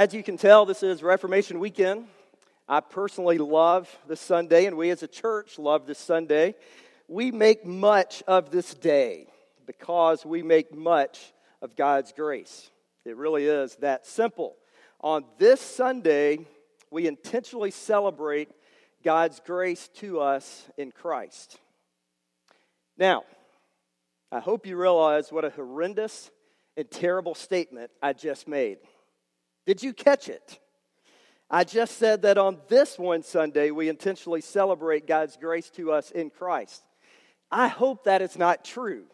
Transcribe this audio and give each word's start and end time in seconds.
As 0.00 0.14
you 0.14 0.22
can 0.22 0.36
tell, 0.36 0.64
this 0.64 0.84
is 0.84 1.02
Reformation 1.02 1.58
weekend. 1.58 2.06
I 2.68 2.78
personally 2.78 3.38
love 3.38 3.90
this 4.06 4.20
Sunday, 4.20 4.66
and 4.66 4.76
we 4.76 4.90
as 4.90 5.02
a 5.02 5.08
church 5.08 5.58
love 5.58 5.88
this 5.88 5.98
Sunday. 5.98 6.54
We 7.08 7.32
make 7.32 7.66
much 7.66 8.22
of 8.28 8.52
this 8.52 8.74
day 8.74 9.26
because 9.66 10.24
we 10.24 10.44
make 10.44 10.72
much 10.72 11.32
of 11.60 11.74
God's 11.74 12.12
grace. 12.12 12.70
It 13.04 13.16
really 13.16 13.46
is 13.46 13.74
that 13.80 14.06
simple. 14.06 14.54
On 15.00 15.24
this 15.36 15.60
Sunday, 15.60 16.46
we 16.92 17.08
intentionally 17.08 17.72
celebrate 17.72 18.50
God's 19.02 19.40
grace 19.44 19.88
to 19.96 20.20
us 20.20 20.64
in 20.76 20.92
Christ. 20.92 21.58
Now, 22.96 23.24
I 24.30 24.38
hope 24.38 24.64
you 24.64 24.76
realize 24.76 25.32
what 25.32 25.44
a 25.44 25.50
horrendous 25.50 26.30
and 26.76 26.88
terrible 26.88 27.34
statement 27.34 27.90
I 28.00 28.12
just 28.12 28.46
made. 28.46 28.78
Did 29.68 29.82
you 29.82 29.92
catch 29.92 30.30
it? 30.30 30.58
I 31.50 31.62
just 31.62 31.98
said 31.98 32.22
that 32.22 32.38
on 32.38 32.56
this 32.68 32.98
one 32.98 33.22
Sunday, 33.22 33.70
we 33.70 33.90
intentionally 33.90 34.40
celebrate 34.40 35.06
God's 35.06 35.36
grace 35.36 35.68
to 35.72 35.92
us 35.92 36.10
in 36.10 36.30
Christ. 36.30 36.82
I 37.50 37.68
hope 37.68 38.04
that 38.04 38.22
is 38.22 38.38
not 38.38 38.64
true. 38.64 39.04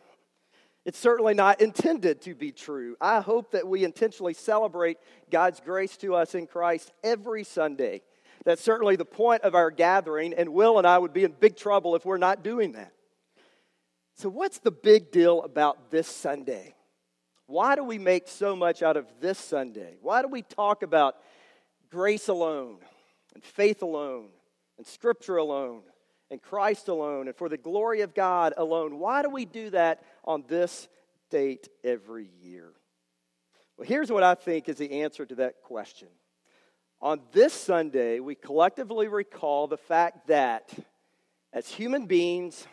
It's 0.85 0.97
certainly 0.97 1.35
not 1.35 1.61
intended 1.61 2.21
to 2.21 2.37
be 2.37 2.53
true. 2.53 2.95
I 3.01 3.21
hope 3.21 3.51
that 3.51 3.67
we 3.67 3.83
intentionally 3.83 4.33
celebrate 4.33 4.99
God's 5.29 5.59
grace 5.59 5.97
to 5.97 6.15
us 6.15 6.37
in 6.37 6.47
Christ 6.47 6.93
every 7.03 7.43
Sunday. 7.43 8.03
That's 8.45 8.63
certainly 8.63 8.95
the 8.95 9.05
point 9.05 9.43
of 9.43 9.57
our 9.57 9.73
gathering, 9.73 10.35
and 10.35 10.51
Will 10.51 10.79
and 10.79 10.87
I 10.87 10.99
would 10.99 11.13
be 11.13 11.25
in 11.25 11.33
big 11.33 11.57
trouble 11.57 11.97
if 11.97 12.05
we're 12.05 12.17
not 12.17 12.45
doing 12.45 12.75
that. 12.75 12.93
So, 14.15 14.29
what's 14.29 14.61
the 14.61 14.71
big 14.71 15.11
deal 15.11 15.43
about 15.43 15.91
this 15.91 16.07
Sunday? 16.07 16.77
Why 17.47 17.77
do 17.77 17.85
we 17.85 17.99
make 17.99 18.29
so 18.29 18.57
much 18.57 18.83
out 18.83 18.97
of 18.97 19.07
this 19.21 19.39
Sunday? 19.39 19.97
Why 20.01 20.23
do 20.23 20.29
we 20.29 20.43
talk 20.43 20.83
about 20.83 21.17
grace 21.91 22.29
alone, 22.29 22.79
and 23.35 23.45
faith 23.45 23.83
alone, 23.83 24.29
and 24.79 24.87
Scripture 24.87 25.37
alone, 25.37 25.83
and 26.31 26.41
Christ 26.41 26.89
alone, 26.89 27.29
and 27.29 27.37
for 27.37 27.49
the 27.49 27.59
glory 27.59 28.01
of 28.01 28.15
God 28.15 28.55
alone? 28.57 28.99
Why 28.99 29.23
do 29.23 29.29
we 29.29 29.45
do 29.45 29.71
that 29.71 30.03
on 30.25 30.45
this 30.49 30.89
date 31.31 31.69
every 31.85 32.31
year? 32.43 32.73
Well, 33.77 33.87
here's 33.87 34.11
what 34.11 34.23
I 34.23 34.35
think 34.35 34.69
is 34.69 34.77
the 34.77 35.03
answer 35.03 35.27
to 35.27 35.35
that 35.37 35.63
question. 35.63 36.09
On 37.01 37.21
this 37.33 37.53
Sunday, 37.53 38.21
we 38.21 38.35
collectively 38.35 39.09
recall 39.09 39.67
the 39.67 39.77
fact 39.77 40.29
that 40.29 40.73
as 41.53 41.69
human 41.69 42.07
beings, 42.07 42.67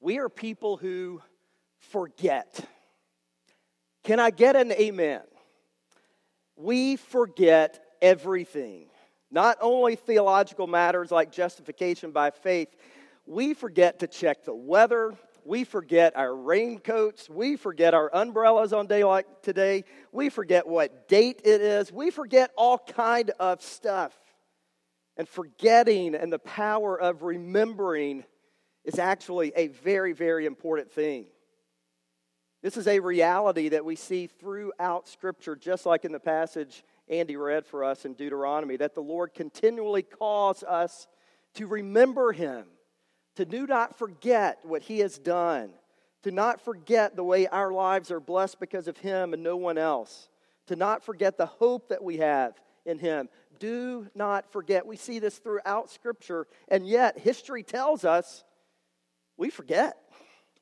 we 0.00 0.18
are 0.18 0.28
people 0.28 0.76
who 0.76 1.20
forget. 1.78 2.66
Can 4.04 4.20
I 4.20 4.30
get 4.30 4.54
an 4.54 4.70
amen? 4.72 5.22
We 6.56 6.96
forget 6.96 7.82
everything. 8.00 8.86
Not 9.30 9.56
only 9.60 9.96
theological 9.96 10.66
matters 10.66 11.10
like 11.10 11.32
justification 11.32 12.12
by 12.12 12.30
faith, 12.30 12.68
we 13.26 13.54
forget 13.54 14.00
to 14.00 14.06
check 14.06 14.44
the 14.44 14.54
weather. 14.54 15.14
We 15.46 15.64
forget 15.64 16.16
our 16.16 16.34
raincoats. 16.34 17.28
We 17.28 17.56
forget 17.56 17.94
our 17.94 18.14
umbrellas 18.14 18.72
on 18.72 18.86
day 18.86 19.04
like 19.04 19.26
today. 19.42 19.84
We 20.12 20.28
forget 20.28 20.66
what 20.66 21.08
date 21.08 21.40
it 21.44 21.62
is. 21.62 21.90
We 21.90 22.10
forget 22.10 22.50
all 22.56 22.78
kind 22.78 23.30
of 23.40 23.62
stuff. 23.62 24.14
And 25.16 25.28
forgetting 25.28 26.14
and 26.14 26.32
the 26.32 26.38
power 26.38 27.00
of 27.00 27.22
remembering 27.22 28.24
is 28.84 28.98
actually 28.98 29.52
a 29.56 29.68
very, 29.68 30.12
very 30.12 30.44
important 30.44 30.92
thing. 30.92 31.26
This 32.64 32.78
is 32.78 32.88
a 32.88 32.98
reality 32.98 33.68
that 33.68 33.84
we 33.84 33.94
see 33.94 34.26
throughout 34.26 35.06
Scripture, 35.06 35.54
just 35.54 35.84
like 35.84 36.06
in 36.06 36.12
the 36.12 36.18
passage 36.18 36.82
Andy 37.10 37.36
read 37.36 37.66
for 37.66 37.84
us 37.84 38.06
in 38.06 38.14
Deuteronomy, 38.14 38.78
that 38.78 38.94
the 38.94 39.02
Lord 39.02 39.34
continually 39.34 40.00
calls 40.00 40.62
us 40.62 41.06
to 41.56 41.66
remember 41.66 42.32
Him, 42.32 42.64
to 43.36 43.44
do 43.44 43.66
not 43.66 43.98
forget 43.98 44.60
what 44.62 44.80
He 44.80 45.00
has 45.00 45.18
done, 45.18 45.72
to 46.22 46.30
not 46.30 46.58
forget 46.58 47.16
the 47.16 47.22
way 47.22 47.46
our 47.48 47.70
lives 47.70 48.10
are 48.10 48.18
blessed 48.18 48.58
because 48.58 48.88
of 48.88 48.96
Him 48.96 49.34
and 49.34 49.42
no 49.42 49.58
one 49.58 49.76
else, 49.76 50.30
to 50.68 50.74
not 50.74 51.04
forget 51.04 51.36
the 51.36 51.44
hope 51.44 51.90
that 51.90 52.02
we 52.02 52.16
have 52.16 52.54
in 52.86 52.98
Him. 52.98 53.28
Do 53.58 54.06
not 54.14 54.50
forget. 54.50 54.86
We 54.86 54.96
see 54.96 55.18
this 55.18 55.36
throughout 55.36 55.90
Scripture, 55.90 56.46
and 56.68 56.88
yet 56.88 57.18
history 57.18 57.62
tells 57.62 58.06
us 58.06 58.42
we 59.36 59.50
forget. 59.50 59.98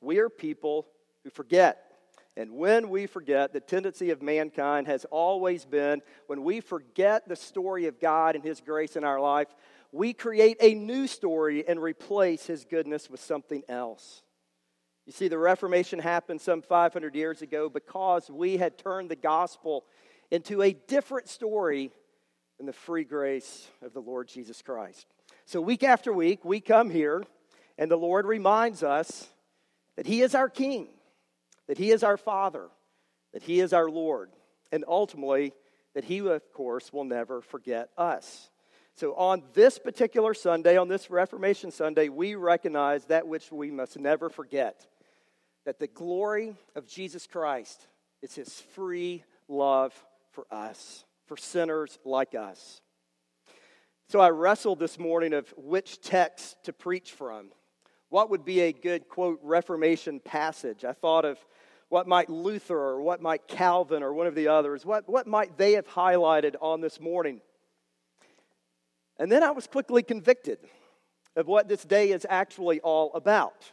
We 0.01 0.19
are 0.19 0.27
people 0.27 0.87
who 1.23 1.29
forget. 1.29 1.82
And 2.35 2.53
when 2.53 2.89
we 2.89 3.05
forget, 3.05 3.53
the 3.53 3.59
tendency 3.59 4.09
of 4.09 4.21
mankind 4.21 4.87
has 4.87 5.05
always 5.05 5.65
been 5.65 6.01
when 6.27 6.43
we 6.43 6.61
forget 6.61 7.27
the 7.27 7.35
story 7.35 7.85
of 7.85 7.99
God 7.99 8.35
and 8.35 8.43
His 8.43 8.59
grace 8.59 8.95
in 8.95 9.03
our 9.03 9.19
life, 9.19 9.47
we 9.91 10.13
create 10.13 10.57
a 10.59 10.73
new 10.73 11.05
story 11.05 11.67
and 11.67 11.79
replace 11.79 12.47
His 12.47 12.65
goodness 12.65 13.09
with 13.09 13.21
something 13.21 13.63
else. 13.69 14.23
You 15.05 15.11
see, 15.11 15.27
the 15.27 15.37
Reformation 15.37 15.99
happened 15.99 16.41
some 16.41 16.61
500 16.61 17.13
years 17.13 17.41
ago 17.41 17.69
because 17.69 18.31
we 18.31 18.57
had 18.57 18.77
turned 18.77 19.11
the 19.11 19.15
gospel 19.15 19.85
into 20.31 20.61
a 20.61 20.73
different 20.73 21.27
story 21.27 21.91
than 22.57 22.65
the 22.65 22.73
free 22.73 23.03
grace 23.03 23.67
of 23.81 23.93
the 23.93 23.99
Lord 23.99 24.27
Jesus 24.27 24.61
Christ. 24.61 25.05
So, 25.45 25.61
week 25.61 25.83
after 25.83 26.13
week, 26.13 26.45
we 26.45 26.61
come 26.61 26.89
here 26.89 27.23
and 27.77 27.91
the 27.91 27.97
Lord 27.97 28.25
reminds 28.25 28.81
us 28.81 29.27
that 29.97 30.07
He 30.07 30.21
is 30.21 30.33
our 30.33 30.49
King, 30.49 30.87
that 31.67 31.77
He 31.77 31.91
is 31.91 32.03
our 32.03 32.17
Father, 32.17 32.67
that 33.33 33.43
He 33.43 33.59
is 33.59 33.73
our 33.73 33.89
Lord, 33.89 34.31
and 34.71 34.83
ultimately 34.87 35.53
that 35.95 36.03
He, 36.03 36.19
of 36.19 36.53
course, 36.53 36.91
will 36.91 37.03
never 37.03 37.41
forget 37.41 37.89
us. 37.97 38.49
So, 38.95 39.15
on 39.15 39.41
this 39.53 39.79
particular 39.79 40.33
Sunday, 40.33 40.77
on 40.77 40.87
this 40.87 41.09
Reformation 41.09 41.71
Sunday, 41.71 42.09
we 42.09 42.35
recognize 42.35 43.05
that 43.05 43.27
which 43.27 43.51
we 43.51 43.71
must 43.71 43.97
never 43.97 44.29
forget 44.29 44.85
that 45.65 45.79
the 45.79 45.87
glory 45.87 46.55
of 46.75 46.85
Jesus 46.85 47.25
Christ 47.25 47.87
is 48.21 48.35
His 48.35 48.61
free 48.75 49.23
love 49.47 49.93
for 50.31 50.45
us, 50.51 51.05
for 51.25 51.37
sinners 51.37 51.97
like 52.05 52.35
us. 52.35 52.81
So, 54.09 54.19
I 54.19 54.29
wrestled 54.29 54.79
this 54.79 54.99
morning 54.99 55.33
of 55.33 55.51
which 55.57 55.99
text 56.01 56.63
to 56.65 56.73
preach 56.73 57.13
from 57.13 57.49
what 58.09 58.29
would 58.29 58.45
be 58.45 58.59
a 58.59 58.71
good, 58.71 59.09
quote, 59.09 59.39
Reformation 59.41 60.19
passage? 60.19 60.85
I 60.85 60.93
thought 60.93 61.25
of 61.25 61.43
what 61.93 62.07
might 62.07 62.27
Luther 62.27 62.75
or 62.75 63.03
what 63.03 63.21
might 63.21 63.47
Calvin 63.47 64.01
or 64.01 64.11
one 64.13 64.25
of 64.25 64.33
the 64.33 64.47
others, 64.47 64.83
what, 64.83 65.07
what 65.07 65.27
might 65.27 65.59
they 65.59 65.73
have 65.73 65.87
highlighted 65.87 66.55
on 66.59 66.81
this 66.81 66.99
morning? 66.99 67.39
And 69.19 69.31
then 69.31 69.43
I 69.43 69.51
was 69.51 69.67
quickly 69.67 70.01
convicted 70.01 70.57
of 71.35 71.45
what 71.45 71.67
this 71.67 71.83
day 71.83 72.09
is 72.09 72.25
actually 72.27 72.79
all 72.79 73.11
about. 73.13 73.71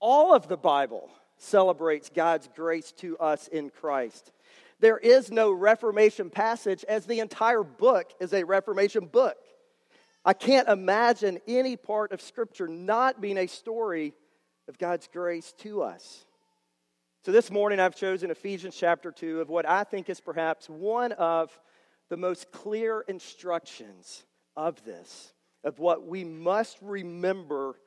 All 0.00 0.34
of 0.34 0.48
the 0.48 0.56
Bible 0.56 1.08
celebrates 1.38 2.10
God's 2.12 2.48
grace 2.56 2.90
to 2.96 3.16
us 3.18 3.46
in 3.46 3.70
Christ. 3.70 4.32
There 4.80 4.98
is 4.98 5.30
no 5.30 5.52
Reformation 5.52 6.28
passage, 6.28 6.84
as 6.88 7.06
the 7.06 7.20
entire 7.20 7.62
book 7.62 8.10
is 8.18 8.32
a 8.32 8.42
Reformation 8.42 9.06
book. 9.06 9.36
I 10.24 10.32
can't 10.32 10.68
imagine 10.68 11.38
any 11.46 11.76
part 11.76 12.10
of 12.10 12.20
Scripture 12.20 12.66
not 12.66 13.20
being 13.20 13.38
a 13.38 13.46
story 13.46 14.12
of 14.66 14.76
God's 14.76 15.08
grace 15.12 15.54
to 15.58 15.82
us. 15.82 16.26
So 17.26 17.32
this 17.32 17.50
morning 17.50 17.80
I've 17.80 17.96
chosen 17.96 18.30
Ephesians 18.30 18.76
chapter 18.76 19.10
2 19.10 19.40
of 19.40 19.48
what 19.48 19.68
I 19.68 19.82
think 19.82 20.08
is 20.08 20.20
perhaps 20.20 20.70
one 20.70 21.10
of 21.10 21.58
the 22.08 22.16
most 22.16 22.52
clear 22.52 23.00
instructions 23.08 24.24
of 24.56 24.84
this, 24.84 25.32
of 25.64 25.80
what 25.80 26.06
we 26.06 26.22
must 26.22 26.78
remember 26.80 27.80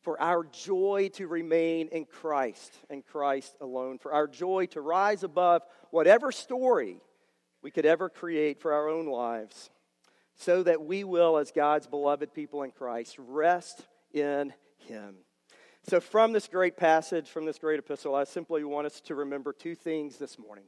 for 0.00 0.18
our 0.18 0.44
joy 0.44 1.10
to 1.12 1.26
remain 1.26 1.88
in 1.88 2.06
Christ 2.06 2.72
and 2.88 3.04
Christ 3.04 3.54
alone, 3.60 3.98
for 3.98 4.14
our 4.14 4.26
joy 4.26 4.64
to 4.70 4.80
rise 4.80 5.22
above 5.22 5.60
whatever 5.90 6.32
story 6.32 7.02
we 7.62 7.70
could 7.70 7.84
ever 7.84 8.08
create 8.08 8.62
for 8.62 8.72
our 8.72 8.88
own 8.88 9.08
lives 9.08 9.68
so 10.36 10.62
that 10.62 10.82
we 10.82 11.04
will, 11.04 11.36
as 11.36 11.50
God's 11.50 11.86
beloved 11.86 12.32
people 12.32 12.62
in 12.62 12.70
Christ, 12.70 13.16
rest 13.18 13.86
in 14.14 14.54
Him. 14.78 15.16
So, 15.88 16.00
from 16.00 16.32
this 16.32 16.48
great 16.48 16.76
passage, 16.76 17.28
from 17.28 17.44
this 17.44 17.60
great 17.60 17.78
epistle, 17.78 18.16
I 18.16 18.24
simply 18.24 18.64
want 18.64 18.88
us 18.88 19.00
to 19.02 19.14
remember 19.14 19.52
two 19.52 19.76
things 19.76 20.16
this 20.16 20.36
morning. 20.36 20.64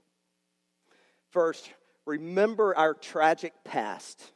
First, 1.31 1.73
remember 2.07 2.77
our 2.77 2.95
tragic 2.95 3.53
past. 3.65 4.31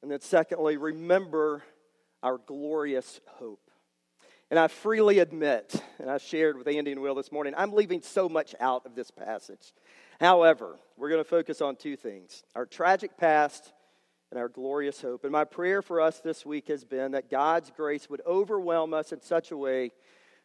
And 0.00 0.08
then, 0.08 0.20
secondly, 0.20 0.76
remember 0.76 1.64
our 2.22 2.38
glorious 2.38 3.20
hope. 3.26 3.72
And 4.52 4.58
I 4.60 4.68
freely 4.68 5.18
admit, 5.18 5.82
and 5.98 6.08
I 6.08 6.18
shared 6.18 6.56
with 6.56 6.68
Andy 6.68 6.92
and 6.92 7.02
Will 7.02 7.16
this 7.16 7.32
morning, 7.32 7.52
I'm 7.56 7.72
leaving 7.72 8.02
so 8.02 8.28
much 8.28 8.54
out 8.60 8.86
of 8.86 8.94
this 8.94 9.10
passage. 9.10 9.72
However, 10.20 10.76
we're 10.96 11.08
going 11.08 11.24
to 11.24 11.28
focus 11.28 11.60
on 11.60 11.74
two 11.74 11.96
things 11.96 12.44
our 12.54 12.66
tragic 12.66 13.16
past 13.16 13.72
and 14.32 14.38
our 14.38 14.48
glorious 14.48 15.02
hope. 15.02 15.24
And 15.24 15.32
my 15.32 15.44
prayer 15.44 15.82
for 15.82 16.00
us 16.00 16.20
this 16.20 16.46
week 16.46 16.68
has 16.68 16.84
been 16.84 17.12
that 17.12 17.28
God's 17.28 17.70
grace 17.70 18.08
would 18.08 18.22
overwhelm 18.26 18.94
us 18.94 19.12
in 19.12 19.20
such 19.20 19.50
a 19.50 19.56
way 19.58 19.92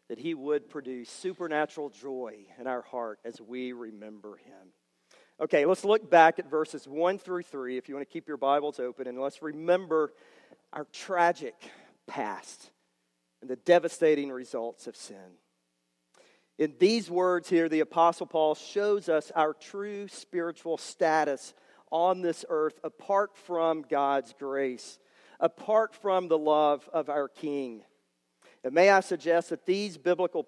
that 0.10 0.20
He 0.20 0.34
would 0.34 0.70
produce 0.70 1.10
supernatural 1.10 1.90
joy 1.90 2.36
in 2.60 2.68
our 2.68 2.82
heart 2.82 3.20
as 3.24 3.40
we 3.40 3.72
remember 3.72 4.36
Him. 4.36 4.74
Okay, 5.40 5.66
let's 5.66 5.86
look 5.86 6.10
back 6.12 6.38
at 6.38 6.52
verses 6.52 6.86
1 6.86 7.18
through 7.18 7.44
3 7.44 7.78
if 7.78 7.88
you 7.88 7.96
want 7.96 8.06
to 8.06 8.12
keep 8.12 8.28
your 8.28 8.36
Bibles 8.36 8.78
open, 8.78 9.08
and 9.08 9.18
let's 9.22 9.42
remember 9.42 10.12
our 10.74 10.86
tragic 10.92 11.56
past 12.08 12.72
and 13.40 13.50
the 13.50 13.56
devastating 13.56 14.30
results 14.30 14.88
of 14.88 14.98
sin. 14.98 15.38
In 16.60 16.74
these 16.78 17.10
words 17.10 17.50
here, 17.50 17.70
the 17.70 17.80
Apostle 17.80 18.26
Paul 18.26 18.54
shows 18.54 19.08
us 19.08 19.32
our 19.34 19.54
true 19.54 20.10
spiritual 20.10 20.78
status 20.78 21.54
on 21.92 22.22
this 22.22 22.46
earth 22.50 22.80
apart 22.84 23.36
from 23.36 23.84
God's 23.90 24.34
grace, 24.38 25.00
apart 25.40 25.96
from 25.96 26.28
the 26.28 26.38
love 26.38 26.90
of 26.94 27.10
our 27.10 27.28
King. 27.28 27.84
And 28.64 28.74
may 28.74 28.90
I 28.90 29.00
suggest 29.00 29.50
that 29.50 29.66
these 29.66 29.98
biblical 29.98 30.44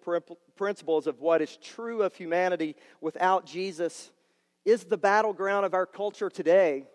principles 0.55 1.07
of 1.07 1.21
what 1.21 1.41
is 1.41 1.57
true 1.57 2.01
of 2.01 2.15
humanity 2.15 2.75
without 3.01 3.45
Jesus 3.45 4.11
is 4.65 4.83
the 4.83 4.97
battleground 4.97 5.65
of 5.65 5.73
our 5.73 5.85
culture 5.85 6.29
today. 6.29 6.85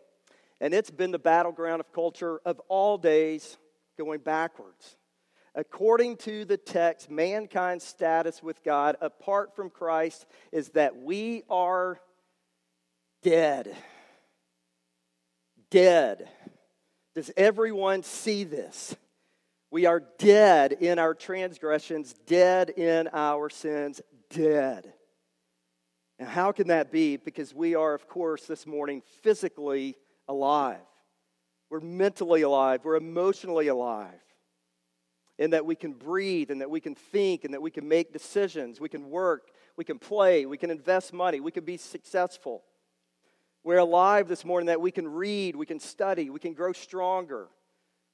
And 0.61 0.75
it's 0.75 0.91
been 0.91 1.11
the 1.13 1.19
battleground 1.19 1.81
of 1.81 1.93
culture 1.93 2.41
of 2.45 2.61
all 2.69 2.99
days 2.99 3.57
going 3.97 4.21
backwards. 4.21 4.97
According 5.55 6.17
to 6.19 6.45
the 6.45 6.57
text, 6.57 7.11
mankind's 7.11 7.85
status 7.85 8.43
with 8.43 8.63
God 8.65 8.97
apart 9.01 9.55
from 9.55 9.71
Christ 9.71 10.27
is 10.53 10.71
that 10.71 10.97
we 10.97 11.45
are 11.49 12.01
dead. 13.23 13.75
Dead. 15.75 16.29
Does 17.17 17.33
everyone 17.37 18.05
see 18.05 18.45
this? 18.45 18.95
We 19.73 19.87
are 19.87 20.05
dead 20.19 20.71
in 20.71 21.01
our 21.01 21.15
transgressions, 21.15 22.15
dead 22.27 22.71
in 22.71 23.09
our 23.13 23.51
sins, 23.51 24.01
dead. 24.31 24.93
Now, 26.21 26.27
how 26.27 26.53
can 26.53 26.69
that 26.69 26.93
be? 26.93 27.17
Because 27.17 27.53
we 27.53 27.75
are, 27.75 27.93
of 27.93 28.07
course, 28.07 28.47
this 28.47 28.69
morning 28.69 29.03
physically 29.25 29.97
alive. 30.29 30.79
We're 31.71 31.81
mentally 31.81 32.43
alive. 32.43 32.83
We're 32.85 32.95
emotionally 32.95 33.67
alive 33.67 34.13
in 35.39 35.51
that 35.51 35.67
we 35.67 35.75
can 35.75 35.93
breathe 35.93 36.53
and 36.53 36.61
that 36.61 36.71
we 36.71 36.79
can 36.79 36.95
think 36.95 37.43
and 37.43 37.53
that 37.53 37.63
we 37.63 37.73
can 37.73 37.89
make 37.89 38.13
decisions. 38.13 38.81
We 38.81 38.89
can 38.89 39.11
work, 39.11 39.51
we 39.77 39.83
can 39.83 39.99
play, 39.99 40.47
we 40.47 40.57
can 40.57 40.71
invest 40.71 41.13
money, 41.13 41.41
we 41.41 41.51
can 41.51 41.65
be 41.65 41.79
successful. 41.79 42.63
We're 43.65 43.79
alive 43.79 44.29
this 44.29 44.45
morning 44.45 44.67
that 44.67 44.83
we 44.83 44.91
can 44.91 45.09
read, 45.09 45.57
we 45.57 45.65
can 45.65 45.81
study, 45.81 46.29
we 46.29 46.39
can 46.39 46.53
grow 46.53 46.75
stronger. 46.75 47.49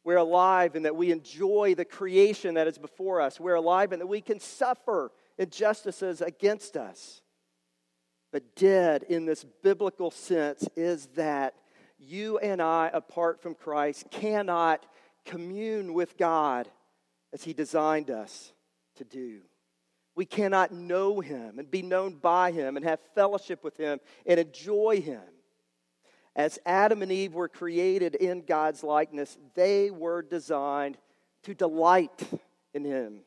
We're 0.04 0.16
alive 0.16 0.76
and 0.76 0.84
that 0.84 0.94
we 0.94 1.10
enjoy 1.10 1.74
the 1.74 1.84
creation 1.84 2.54
that 2.54 2.68
is 2.68 2.78
before 2.78 3.20
us. 3.20 3.40
We're 3.40 3.56
alive 3.56 3.92
and 3.92 4.00
that 4.00 4.06
we 4.06 4.20
can 4.20 4.38
suffer 4.38 5.10
injustices 5.36 6.22
against 6.22 6.76
us. 6.76 7.20
But 8.32 8.54
dead 8.54 9.02
in 9.08 9.26
this 9.26 9.44
biblical 9.62 10.12
sense 10.12 10.66
is 10.76 11.06
that 11.16 11.54
you 11.98 12.38
and 12.38 12.62
I, 12.62 12.88
apart 12.94 13.42
from 13.42 13.54
Christ, 13.56 14.06
cannot 14.10 14.86
commune 15.26 15.92
with 15.94 16.16
God 16.16 16.68
as 17.32 17.42
He 17.42 17.52
designed 17.52 18.08
us 18.08 18.52
to 18.96 19.04
do. 19.04 19.40
We 20.14 20.24
cannot 20.26 20.72
know 20.72 21.20
Him 21.20 21.58
and 21.58 21.70
be 21.70 21.82
known 21.82 22.14
by 22.14 22.52
Him 22.52 22.76
and 22.76 22.84
have 22.86 23.00
fellowship 23.14 23.64
with 23.64 23.76
Him 23.76 23.98
and 24.24 24.38
enjoy 24.38 25.00
Him. 25.00 25.20
As 26.36 26.58
Adam 26.64 27.02
and 27.02 27.10
Eve 27.10 27.34
were 27.34 27.48
created 27.48 28.14
in 28.14 28.42
God's 28.42 28.84
likeness, 28.84 29.36
they 29.54 29.90
were 29.90 30.22
designed 30.22 30.96
to 31.42 31.54
delight 31.54 32.22
in 32.72 32.84
Him, 32.84 33.20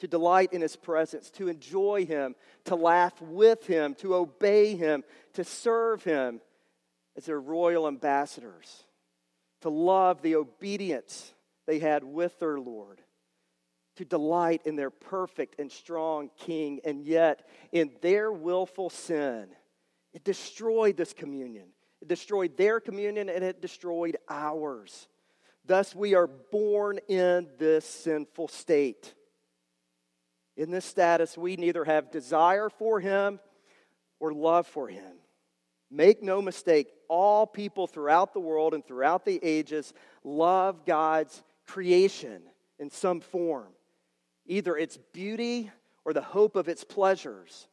to 0.00 0.08
delight 0.08 0.52
in 0.52 0.60
His 0.60 0.76
presence, 0.76 1.30
to 1.32 1.48
enjoy 1.48 2.04
Him, 2.04 2.34
to 2.64 2.74
laugh 2.74 3.20
with 3.20 3.66
Him, 3.66 3.94
to 3.96 4.14
obey 4.14 4.74
Him, 4.74 5.04
to 5.34 5.44
serve 5.44 6.02
Him 6.02 6.40
as 7.16 7.26
their 7.26 7.40
royal 7.40 7.86
ambassadors, 7.86 8.84
to 9.60 9.68
love 9.68 10.22
the 10.22 10.36
obedience 10.36 11.32
they 11.66 11.78
had 11.78 12.02
with 12.02 12.38
their 12.40 12.58
Lord 12.58 13.00
to 13.96 14.04
delight 14.04 14.62
in 14.64 14.76
their 14.76 14.90
perfect 14.90 15.56
and 15.58 15.70
strong 15.70 16.30
king, 16.38 16.80
and 16.84 17.04
yet 17.04 17.46
in 17.72 17.90
their 18.00 18.32
willful 18.32 18.90
sin, 18.90 19.48
it 20.12 20.24
destroyed 20.24 20.96
this 20.96 21.12
communion. 21.12 21.68
It 22.02 22.08
destroyed 22.08 22.56
their 22.56 22.80
communion 22.80 23.28
and 23.28 23.44
it 23.44 23.62
destroyed 23.62 24.16
ours. 24.28 25.06
Thus, 25.64 25.94
we 25.94 26.14
are 26.14 26.26
born 26.26 26.98
in 27.08 27.46
this 27.58 27.84
sinful 27.84 28.48
state. 28.48 29.14
In 30.56 30.72
this 30.72 30.84
status, 30.84 31.38
we 31.38 31.54
neither 31.54 31.84
have 31.84 32.10
desire 32.10 32.68
for 32.68 32.98
Him 32.98 33.38
or 34.18 34.32
love 34.32 34.66
for 34.66 34.88
Him. 34.88 35.12
Make 35.92 36.24
no 36.24 36.42
mistake, 36.42 36.88
all 37.06 37.46
people 37.46 37.86
throughout 37.86 38.34
the 38.34 38.40
world 38.40 38.74
and 38.74 38.84
throughout 38.84 39.24
the 39.24 39.38
ages 39.40 39.94
love 40.24 40.84
God's 40.84 41.40
creation 41.68 42.42
in 42.80 42.90
some 42.90 43.20
form 43.20 43.68
either 44.44 44.76
its 44.76 44.98
beauty 45.12 45.70
or 46.04 46.12
the 46.12 46.20
hope 46.20 46.56
of 46.56 46.68
its 46.68 46.82
pleasures. 46.82 47.68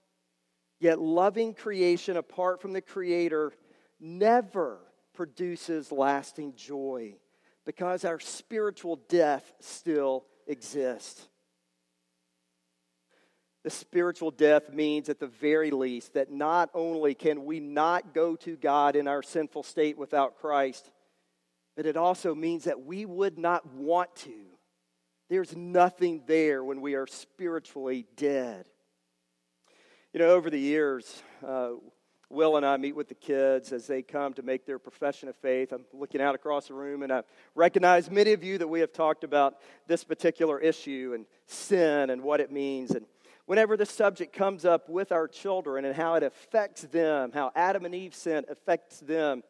Yet 0.79 0.99
loving 0.99 1.55
creation 1.55 2.15
apart 2.15 2.61
from 2.61 2.73
the 2.73 2.81
Creator 2.81 3.53
never 3.99 4.79
produces 5.13 5.91
lasting 5.91 6.53
joy 6.55 7.15
because 7.65 8.05
our 8.05 8.19
spiritual 8.19 8.97
death 9.07 9.53
still 9.59 10.25
exists. 10.47 11.27
The 13.63 13.69
spiritual 13.69 14.31
death 14.31 14.71
means, 14.71 15.09
at 15.09 15.19
the 15.19 15.27
very 15.27 15.69
least, 15.69 16.13
that 16.13 16.31
not 16.31 16.69
only 16.73 17.13
can 17.13 17.45
we 17.45 17.59
not 17.59 18.13
go 18.13 18.37
to 18.37 18.55
God 18.55 18.95
in 18.95 19.07
our 19.07 19.21
sinful 19.21 19.63
state 19.63 19.97
without 19.97 20.39
Christ, 20.39 20.89
but 21.75 21.85
it 21.85 21.97
also 21.97 22.33
means 22.33 22.63
that 22.63 22.85
we 22.85 23.05
would 23.05 23.37
not 23.37 23.65
want 23.73 24.15
to 24.17 24.49
there's 25.29 25.55
nothing 25.55 26.23
there 26.25 26.63
when 26.63 26.81
we 26.81 26.95
are 26.95 27.05
spiritually 27.05 28.07
dead. 28.15 28.65
You 30.11 30.19
know, 30.19 30.29
over 30.31 30.49
the 30.49 30.59
years, 30.59 31.21
uh, 31.45 31.73
Will 32.31 32.57
and 32.57 32.65
I 32.65 32.77
meet 32.77 32.95
with 32.95 33.07
the 33.07 33.15
kids 33.15 33.71
as 33.71 33.87
they 33.87 34.03
come 34.03 34.33
to 34.33 34.43
make 34.43 34.65
their 34.65 34.77
profession 34.77 35.29
of 35.29 35.35
faith. 35.37 35.71
I'm 35.71 35.85
looking 35.93 36.21
out 36.21 36.35
across 36.35 36.67
the 36.67 36.75
room 36.75 37.01
and 37.01 37.11
I 37.11 37.23
recognize 37.55 38.11
many 38.11 38.33
of 38.33 38.43
you 38.43 38.59
that 38.59 38.67
we 38.67 38.81
have 38.81 38.93
talked 38.93 39.23
about 39.23 39.55
this 39.87 40.03
particular 40.03 40.59
issue 40.59 41.13
and 41.15 41.25
sin 41.47 42.11
and 42.11 42.21
what 42.21 42.39
it 42.39 42.51
means. 42.51 42.91
And 42.91 43.07
whenever 43.47 43.75
this 43.75 43.89
subject 43.89 44.31
comes 44.31 44.63
up 44.63 44.89
with 44.89 45.11
our 45.11 45.27
children 45.27 45.85
and 45.85 45.95
how 45.95 46.13
it 46.13 46.23
affects 46.23 46.83
them, 46.83 47.31
how 47.33 47.51
Adam 47.55 47.83
and 47.85 47.95
Eve 47.95 48.13
sin 48.13 48.45
affects 48.47 48.99
them, 48.99 49.41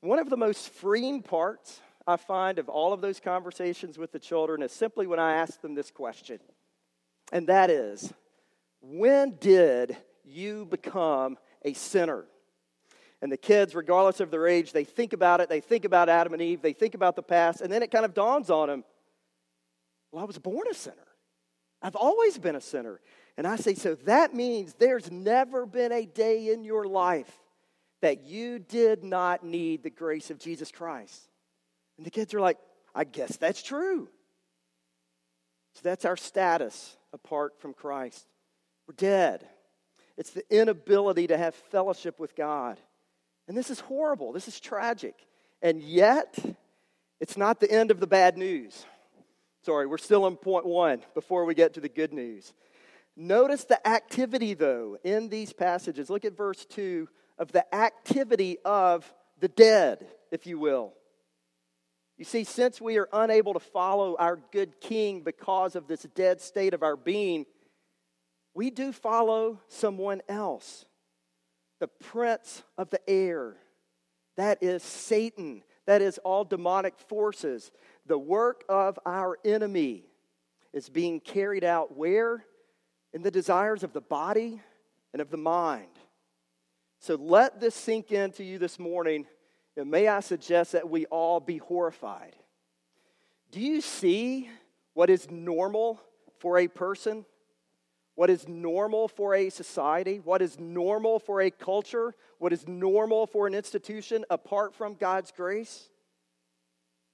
one 0.00 0.18
of 0.18 0.30
the 0.30 0.36
most 0.36 0.70
freeing 0.70 1.22
parts 1.22 1.80
I 2.06 2.16
find 2.16 2.58
of 2.58 2.70
all 2.70 2.94
of 2.94 3.02
those 3.02 3.20
conversations 3.20 3.98
with 3.98 4.12
the 4.12 4.18
children 4.18 4.62
is 4.62 4.72
simply 4.72 5.06
when 5.06 5.18
I 5.18 5.34
ask 5.34 5.60
them 5.60 5.74
this 5.74 5.90
question. 5.90 6.38
And 7.32 7.48
that 7.48 7.68
is, 7.68 8.14
when 8.80 9.36
did 9.38 9.94
you 10.24 10.64
become 10.64 11.36
a 11.62 11.72
sinner? 11.72 12.24
And 13.20 13.32
the 13.32 13.36
kids, 13.36 13.74
regardless 13.74 14.20
of 14.20 14.30
their 14.30 14.46
age, 14.46 14.72
they 14.72 14.84
think 14.84 15.12
about 15.12 15.40
it. 15.40 15.48
They 15.48 15.60
think 15.60 15.84
about 15.84 16.08
Adam 16.08 16.32
and 16.32 16.42
Eve. 16.42 16.62
They 16.62 16.72
think 16.72 16.94
about 16.94 17.16
the 17.16 17.22
past. 17.22 17.60
And 17.60 17.72
then 17.72 17.82
it 17.82 17.90
kind 17.90 18.04
of 18.04 18.14
dawns 18.14 18.50
on 18.50 18.68
them 18.68 18.84
well, 20.10 20.22
I 20.22 20.26
was 20.26 20.38
born 20.38 20.66
a 20.70 20.74
sinner. 20.74 20.96
I've 21.82 21.96
always 21.96 22.38
been 22.38 22.56
a 22.56 22.60
sinner. 22.60 23.00
And 23.36 23.46
I 23.46 23.56
say, 23.56 23.74
so 23.74 23.94
that 24.06 24.34
means 24.34 24.74
there's 24.74 25.10
never 25.10 25.66
been 25.66 25.92
a 25.92 26.06
day 26.06 26.52
in 26.52 26.64
your 26.64 26.86
life 26.86 27.30
that 28.00 28.24
you 28.24 28.58
did 28.58 29.04
not 29.04 29.44
need 29.44 29.82
the 29.82 29.90
grace 29.90 30.30
of 30.30 30.38
Jesus 30.38 30.70
Christ. 30.72 31.28
And 31.96 32.06
the 32.06 32.10
kids 32.10 32.34
are 32.34 32.40
like, 32.40 32.58
I 32.94 33.04
guess 33.04 33.36
that's 33.36 33.62
true. 33.62 34.08
So 35.74 35.80
that's 35.82 36.04
our 36.04 36.16
status 36.16 36.96
apart 37.12 37.60
from 37.60 37.74
Christ. 37.74 38.26
We're 38.86 38.94
dead. 38.94 39.46
It's 40.18 40.30
the 40.30 40.44
inability 40.50 41.28
to 41.28 41.38
have 41.38 41.54
fellowship 41.54 42.18
with 42.18 42.34
God. 42.36 42.78
And 43.46 43.56
this 43.56 43.70
is 43.70 43.80
horrible. 43.80 44.32
This 44.32 44.48
is 44.48 44.60
tragic. 44.60 45.14
And 45.62 45.80
yet, 45.80 46.36
it's 47.20 47.36
not 47.36 47.60
the 47.60 47.70
end 47.70 47.90
of 47.90 48.00
the 48.00 48.06
bad 48.06 48.36
news. 48.36 48.84
Sorry, 49.62 49.86
we're 49.86 49.96
still 49.96 50.24
on 50.24 50.36
point 50.36 50.66
one 50.66 51.02
before 51.14 51.44
we 51.44 51.54
get 51.54 51.74
to 51.74 51.80
the 51.80 51.88
good 51.88 52.12
news. 52.12 52.52
Notice 53.16 53.64
the 53.64 53.86
activity, 53.86 54.54
though, 54.54 54.98
in 55.04 55.28
these 55.28 55.52
passages. 55.52 56.10
Look 56.10 56.24
at 56.24 56.36
verse 56.36 56.66
2 56.66 57.08
of 57.38 57.52
the 57.52 57.72
activity 57.74 58.58
of 58.64 59.12
the 59.38 59.48
dead, 59.48 60.04
if 60.32 60.46
you 60.46 60.58
will. 60.58 60.94
You 62.16 62.24
see, 62.24 62.42
since 62.42 62.80
we 62.80 62.98
are 62.98 63.08
unable 63.12 63.54
to 63.54 63.60
follow 63.60 64.16
our 64.18 64.40
good 64.52 64.80
king 64.80 65.22
because 65.22 65.76
of 65.76 65.86
this 65.86 66.02
dead 66.16 66.40
state 66.40 66.74
of 66.74 66.82
our 66.82 66.96
being, 66.96 67.46
we 68.58 68.70
do 68.70 68.90
follow 68.90 69.60
someone 69.68 70.20
else, 70.28 70.84
the 71.78 71.86
prince 71.86 72.64
of 72.76 72.90
the 72.90 72.98
air. 73.08 73.54
That 74.36 74.60
is 74.64 74.82
Satan. 74.82 75.62
That 75.86 76.02
is 76.02 76.18
all 76.24 76.44
demonic 76.44 76.98
forces. 76.98 77.70
The 78.06 78.18
work 78.18 78.64
of 78.68 78.98
our 79.06 79.38
enemy 79.44 80.06
is 80.72 80.88
being 80.88 81.20
carried 81.20 81.62
out 81.62 81.96
where? 81.96 82.44
In 83.12 83.22
the 83.22 83.30
desires 83.30 83.84
of 83.84 83.92
the 83.92 84.00
body 84.00 84.60
and 85.12 85.22
of 85.22 85.30
the 85.30 85.36
mind. 85.36 85.86
So 86.98 87.14
let 87.14 87.60
this 87.60 87.76
sink 87.76 88.10
into 88.10 88.42
you 88.42 88.58
this 88.58 88.76
morning, 88.76 89.26
and 89.76 89.88
may 89.88 90.08
I 90.08 90.18
suggest 90.18 90.72
that 90.72 90.90
we 90.90 91.06
all 91.06 91.38
be 91.38 91.58
horrified. 91.58 92.34
Do 93.52 93.60
you 93.60 93.82
see 93.82 94.50
what 94.94 95.10
is 95.10 95.30
normal 95.30 96.00
for 96.40 96.58
a 96.58 96.66
person? 96.66 97.24
What 98.18 98.30
is 98.30 98.48
normal 98.48 99.06
for 99.06 99.32
a 99.36 99.48
society? 99.48 100.18
What 100.18 100.42
is 100.42 100.58
normal 100.58 101.20
for 101.20 101.40
a 101.40 101.52
culture? 101.52 102.16
What 102.38 102.52
is 102.52 102.66
normal 102.66 103.28
for 103.28 103.46
an 103.46 103.54
institution 103.54 104.24
apart 104.28 104.74
from 104.74 104.94
God's 104.94 105.30
grace? 105.30 105.88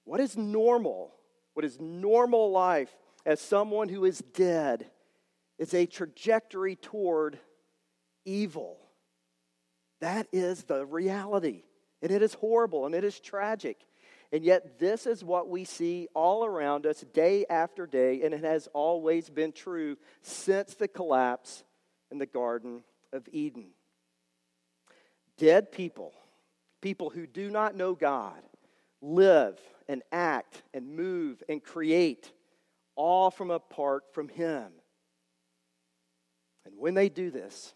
What 0.04 0.18
is 0.18 0.34
normal? 0.34 1.12
What 1.52 1.66
is 1.66 1.78
normal 1.78 2.50
life 2.52 2.88
as 3.26 3.38
someone 3.38 3.90
who 3.90 4.06
is 4.06 4.20
dead 4.32 4.86
is 5.58 5.74
a 5.74 5.84
trajectory 5.84 6.74
toward 6.74 7.38
evil. 8.24 8.78
That 10.00 10.26
is 10.32 10.62
the 10.62 10.86
reality. 10.86 11.64
And 12.00 12.12
it 12.12 12.22
is 12.22 12.32
horrible 12.32 12.86
and 12.86 12.94
it 12.94 13.04
is 13.04 13.20
tragic. 13.20 13.76
And 14.34 14.44
yet, 14.44 14.80
this 14.80 15.06
is 15.06 15.22
what 15.22 15.48
we 15.48 15.64
see 15.64 16.08
all 16.12 16.44
around 16.44 16.86
us 16.86 17.04
day 17.12 17.46
after 17.48 17.86
day, 17.86 18.22
and 18.22 18.34
it 18.34 18.42
has 18.42 18.66
always 18.72 19.30
been 19.30 19.52
true 19.52 19.96
since 20.22 20.74
the 20.74 20.88
collapse 20.88 21.62
in 22.10 22.18
the 22.18 22.26
Garden 22.26 22.82
of 23.12 23.28
Eden. 23.30 23.66
Dead 25.38 25.70
people, 25.70 26.14
people 26.82 27.10
who 27.10 27.28
do 27.28 27.48
not 27.48 27.76
know 27.76 27.94
God, 27.94 28.42
live 29.00 29.56
and 29.88 30.02
act 30.10 30.64
and 30.74 30.96
move 30.96 31.40
and 31.48 31.62
create 31.62 32.32
all 32.96 33.30
from 33.30 33.52
apart 33.52 34.02
from 34.12 34.28
Him. 34.28 34.66
And 36.66 36.74
when 36.76 36.94
they 36.94 37.08
do 37.08 37.30
this, 37.30 37.72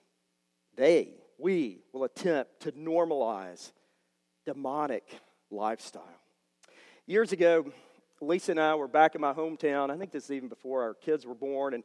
they, 0.76 1.10
we, 1.38 1.82
will 1.92 2.02
attempt 2.02 2.62
to 2.62 2.72
normalize 2.72 3.70
demonic 4.44 5.08
lifestyle. 5.52 6.02
Years 7.08 7.32
ago, 7.32 7.64
Lisa 8.20 8.50
and 8.50 8.60
I 8.60 8.74
were 8.74 8.86
back 8.86 9.14
in 9.14 9.22
my 9.22 9.32
hometown. 9.32 9.88
I 9.88 9.96
think 9.96 10.12
this 10.12 10.24
is 10.24 10.30
even 10.30 10.50
before 10.50 10.82
our 10.82 10.92
kids 10.92 11.24
were 11.24 11.34
born. 11.34 11.72
And 11.72 11.82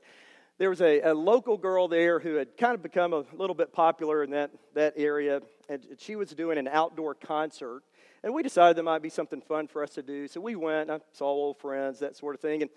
there 0.57 0.69
was 0.69 0.81
a, 0.81 0.99
a, 0.99 1.13
local 1.13 1.57
girl 1.57 1.87
there 1.87 2.19
who 2.19 2.35
had 2.35 2.57
kind 2.57 2.75
of 2.75 2.83
become 2.83 3.13
a 3.13 3.23
little 3.31 3.53
bit 3.55 3.71
popular 3.71 4.21
in 4.21 4.31
that, 4.31 4.51
that 4.73 4.95
area. 4.97 5.39
And 5.69 5.81
she 5.97 6.17
was 6.17 6.31
doing 6.31 6.57
an 6.57 6.67
outdoor 6.67 7.15
concert. 7.15 7.83
And 8.21 8.33
we 8.33 8.43
decided 8.43 8.75
there 8.75 8.83
might 8.83 9.01
be 9.01 9.07
something 9.07 9.39
fun 9.39 9.67
for 9.67 9.81
us 9.81 9.91
to 9.91 10.03
do. 10.03 10.27
So 10.27 10.41
we 10.41 10.57
went, 10.57 10.89
I 10.89 10.99
saw 11.13 11.27
old 11.27 11.57
friends, 11.57 11.99
that 11.99 12.17
sort 12.17 12.35
of 12.35 12.41
thing. 12.41 12.63
And 12.63 12.71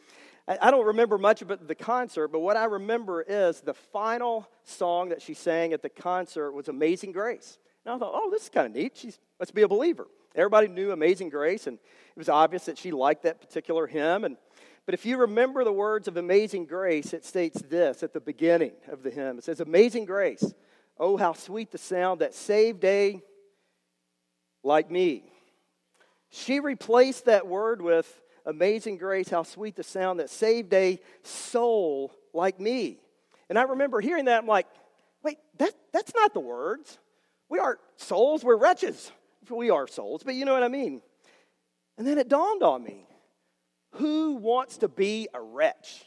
I, 0.46 0.68
I 0.68 0.70
don't 0.70 0.86
remember 0.86 1.18
much 1.18 1.42
about 1.42 1.66
the 1.66 1.74
concert, 1.74 2.28
but 2.28 2.38
what 2.38 2.56
I 2.56 2.66
remember 2.66 3.22
is 3.22 3.60
the 3.60 3.74
final 3.74 4.48
song 4.62 5.08
that 5.08 5.20
she 5.20 5.34
sang 5.34 5.72
at 5.72 5.82
the 5.82 5.88
concert 5.88 6.52
was 6.52 6.68
Amazing 6.68 7.10
Grace. 7.10 7.58
And 7.84 7.92
I 7.92 7.98
thought, 7.98 8.12
oh, 8.14 8.30
this 8.30 8.44
is 8.44 8.50
kind 8.50 8.68
of 8.68 8.72
neat. 8.72 8.96
She 8.96 9.12
must 9.40 9.52
be 9.52 9.62
a 9.62 9.68
believer. 9.68 10.06
Everybody 10.36 10.68
knew 10.68 10.92
Amazing 10.92 11.30
Grace, 11.30 11.66
and 11.66 11.78
it 11.78 12.18
was 12.18 12.28
obvious 12.28 12.66
that 12.66 12.78
she 12.78 12.92
liked 12.92 13.22
that 13.22 13.40
particular 13.40 13.86
hymn. 13.86 14.24
And, 14.24 14.36
but 14.84 14.94
if 14.94 15.06
you 15.06 15.16
remember 15.16 15.64
the 15.64 15.72
words 15.72 16.06
of 16.08 16.16
Amazing 16.16 16.66
Grace, 16.66 17.12
it 17.14 17.24
states 17.24 17.62
this 17.62 18.02
at 18.02 18.12
the 18.12 18.20
beginning 18.20 18.72
of 18.88 19.02
the 19.02 19.10
hymn. 19.10 19.38
It 19.38 19.44
says, 19.44 19.60
Amazing 19.60 20.04
Grace, 20.04 20.52
oh, 20.98 21.16
how 21.16 21.32
sweet 21.32 21.72
the 21.72 21.78
sound 21.78 22.20
that 22.20 22.34
saved 22.34 22.84
a 22.84 23.22
like 24.62 24.90
me. 24.90 25.24
She 26.28 26.60
replaced 26.60 27.24
that 27.24 27.46
word 27.46 27.80
with 27.80 28.20
amazing 28.44 28.98
grace, 28.98 29.28
how 29.28 29.42
sweet 29.42 29.76
the 29.76 29.82
sound 29.82 30.20
that 30.20 30.28
saved 30.28 30.72
a 30.74 31.00
soul 31.22 32.12
like 32.34 32.60
me. 32.60 32.98
And 33.48 33.58
I 33.58 33.62
remember 33.62 34.00
hearing 34.00 34.26
that, 34.26 34.42
I'm 34.42 34.46
like, 34.46 34.66
wait, 35.22 35.38
that, 35.58 35.72
that's 35.92 36.14
not 36.14 36.34
the 36.34 36.40
words. 36.40 36.98
We 37.48 37.58
aren't 37.58 37.78
souls, 37.96 38.44
we're 38.44 38.56
wretches. 38.56 39.10
We 39.50 39.70
are 39.70 39.86
souls, 39.86 40.22
but 40.24 40.34
you 40.34 40.44
know 40.44 40.52
what 40.52 40.62
I 40.62 40.68
mean. 40.68 41.02
And 41.98 42.06
then 42.06 42.18
it 42.18 42.28
dawned 42.28 42.62
on 42.62 42.82
me 42.82 43.06
who 43.92 44.34
wants 44.34 44.78
to 44.78 44.88
be 44.88 45.28
a 45.32 45.40
wretch? 45.40 46.04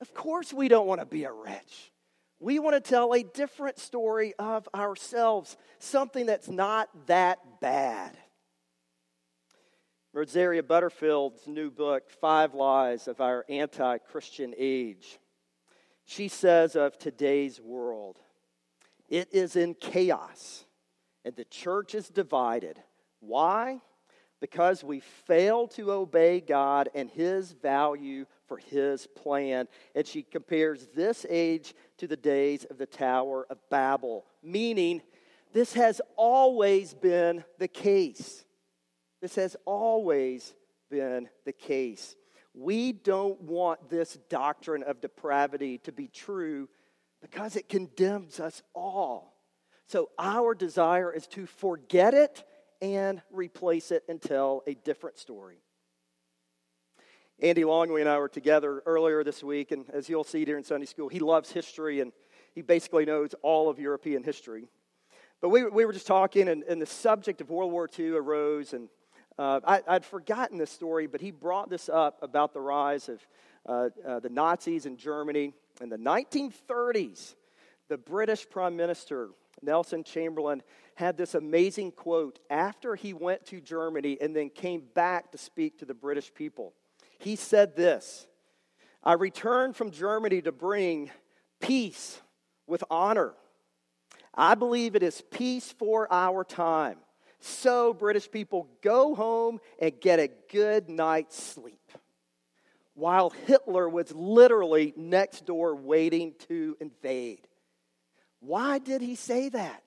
Of 0.00 0.14
course, 0.14 0.52
we 0.52 0.68
don't 0.68 0.86
want 0.86 1.00
to 1.00 1.06
be 1.06 1.24
a 1.24 1.32
wretch. 1.32 1.92
We 2.40 2.58
want 2.58 2.74
to 2.74 2.90
tell 2.90 3.12
a 3.14 3.22
different 3.22 3.78
story 3.78 4.34
of 4.38 4.68
ourselves, 4.74 5.56
something 5.78 6.26
that's 6.26 6.48
not 6.48 6.88
that 7.06 7.38
bad. 7.60 8.16
Rosaria 10.12 10.62
Butterfield's 10.62 11.46
new 11.46 11.70
book, 11.70 12.10
Five 12.20 12.54
Lies 12.54 13.08
of 13.08 13.20
Our 13.20 13.44
Anti 13.48 13.98
Christian 13.98 14.54
Age. 14.56 15.18
She 16.04 16.28
says 16.28 16.76
of 16.76 16.98
today's 16.98 17.60
world, 17.60 18.18
it 19.08 19.28
is 19.32 19.56
in 19.56 19.74
chaos 19.74 20.64
and 21.24 21.34
the 21.36 21.44
church 21.44 21.94
is 21.94 22.08
divided. 22.08 22.80
Why? 23.20 23.80
Because 24.40 24.84
we 24.84 25.00
fail 25.00 25.68
to 25.68 25.92
obey 25.92 26.40
God 26.40 26.88
and 26.94 27.08
His 27.10 27.52
value 27.52 28.26
for 28.46 28.58
His 28.58 29.06
plan. 29.06 29.68
And 29.94 30.06
she 30.06 30.22
compares 30.22 30.88
this 30.94 31.24
age 31.28 31.74
to 31.98 32.06
the 32.06 32.16
days 32.16 32.64
of 32.68 32.78
the 32.78 32.86
Tower 32.86 33.46
of 33.48 33.58
Babel, 33.70 34.26
meaning 34.42 35.00
this 35.52 35.74
has 35.74 36.00
always 36.16 36.92
been 36.94 37.44
the 37.58 37.68
case. 37.68 38.44
This 39.22 39.36
has 39.36 39.56
always 39.64 40.54
been 40.90 41.28
the 41.46 41.52
case. 41.52 42.16
We 42.52 42.92
don't 42.92 43.40
want 43.40 43.88
this 43.88 44.18
doctrine 44.28 44.82
of 44.82 45.00
depravity 45.00 45.78
to 45.78 45.92
be 45.92 46.08
true 46.08 46.68
because 47.22 47.56
it 47.56 47.68
condemns 47.68 48.38
us 48.38 48.62
all. 48.74 49.33
So, 49.86 50.10
our 50.18 50.54
desire 50.54 51.12
is 51.12 51.26
to 51.28 51.46
forget 51.46 52.14
it 52.14 52.42
and 52.80 53.22
replace 53.30 53.90
it 53.90 54.04
and 54.08 54.20
tell 54.20 54.62
a 54.66 54.74
different 54.74 55.18
story. 55.18 55.58
Andy 57.40 57.62
Longway 57.62 58.00
and 58.00 58.08
I 58.08 58.18
were 58.18 58.28
together 58.28 58.82
earlier 58.86 59.24
this 59.24 59.42
week, 59.42 59.72
and 59.72 59.88
as 59.90 60.08
you'll 60.08 60.24
see 60.24 60.44
during 60.44 60.64
Sunday 60.64 60.86
school, 60.86 61.08
he 61.08 61.18
loves 61.18 61.50
history 61.50 62.00
and 62.00 62.12
he 62.54 62.62
basically 62.62 63.04
knows 63.04 63.34
all 63.42 63.68
of 63.68 63.78
European 63.78 64.22
history. 64.22 64.68
But 65.40 65.48
we, 65.48 65.64
we 65.64 65.84
were 65.84 65.92
just 65.92 66.06
talking, 66.06 66.48
and, 66.48 66.62
and 66.62 66.80
the 66.80 66.86
subject 66.86 67.40
of 67.40 67.50
World 67.50 67.72
War 67.72 67.88
II 67.98 68.12
arose, 68.12 68.72
and 68.72 68.88
uh, 69.36 69.60
I, 69.64 69.82
would 69.94 70.04
forgotten 70.04 70.58
this 70.58 70.70
story, 70.70 71.06
but 71.06 71.20
he 71.20 71.32
brought 71.32 71.68
this 71.68 71.88
up 71.88 72.22
about 72.22 72.54
the 72.54 72.60
rise 72.60 73.08
of 73.08 73.26
uh, 73.66 73.88
uh, 74.06 74.20
the 74.20 74.28
Nazis 74.28 74.86
in 74.86 74.96
Germany. 74.96 75.52
In 75.80 75.88
the 75.88 75.98
1930s, 75.98 77.34
the 77.88 77.98
British 77.98 78.48
Prime 78.48 78.76
Minister, 78.76 79.30
Nelson 79.62 80.04
Chamberlain, 80.04 80.62
had 80.96 81.16
this 81.16 81.34
amazing 81.34 81.92
quote 81.92 82.38
after 82.50 82.94
he 82.94 83.12
went 83.12 83.44
to 83.46 83.60
Germany 83.60 84.16
and 84.20 84.34
then 84.34 84.50
came 84.50 84.82
back 84.94 85.32
to 85.32 85.38
speak 85.38 85.78
to 85.78 85.84
the 85.84 85.94
British 85.94 86.32
people. 86.32 86.72
He 87.18 87.36
said 87.36 87.76
this 87.76 88.26
I 89.02 89.14
returned 89.14 89.76
from 89.76 89.90
Germany 89.90 90.42
to 90.42 90.52
bring 90.52 91.10
peace 91.60 92.20
with 92.66 92.84
honor. 92.90 93.34
I 94.34 94.54
believe 94.54 94.96
it 94.96 95.02
is 95.02 95.22
peace 95.30 95.72
for 95.78 96.12
our 96.12 96.44
time. 96.44 96.98
So, 97.40 97.92
British 97.92 98.30
people, 98.30 98.68
go 98.80 99.14
home 99.14 99.60
and 99.78 99.92
get 100.00 100.18
a 100.18 100.30
good 100.50 100.88
night's 100.88 101.40
sleep. 101.40 101.92
While 102.94 103.30
Hitler 103.30 103.88
was 103.88 104.12
literally 104.12 104.94
next 104.96 105.44
door 105.44 105.76
waiting 105.76 106.34
to 106.48 106.76
invade. 106.80 107.46
Why 108.46 108.78
did 108.78 109.00
he 109.00 109.14
say 109.14 109.48
that? 109.50 109.82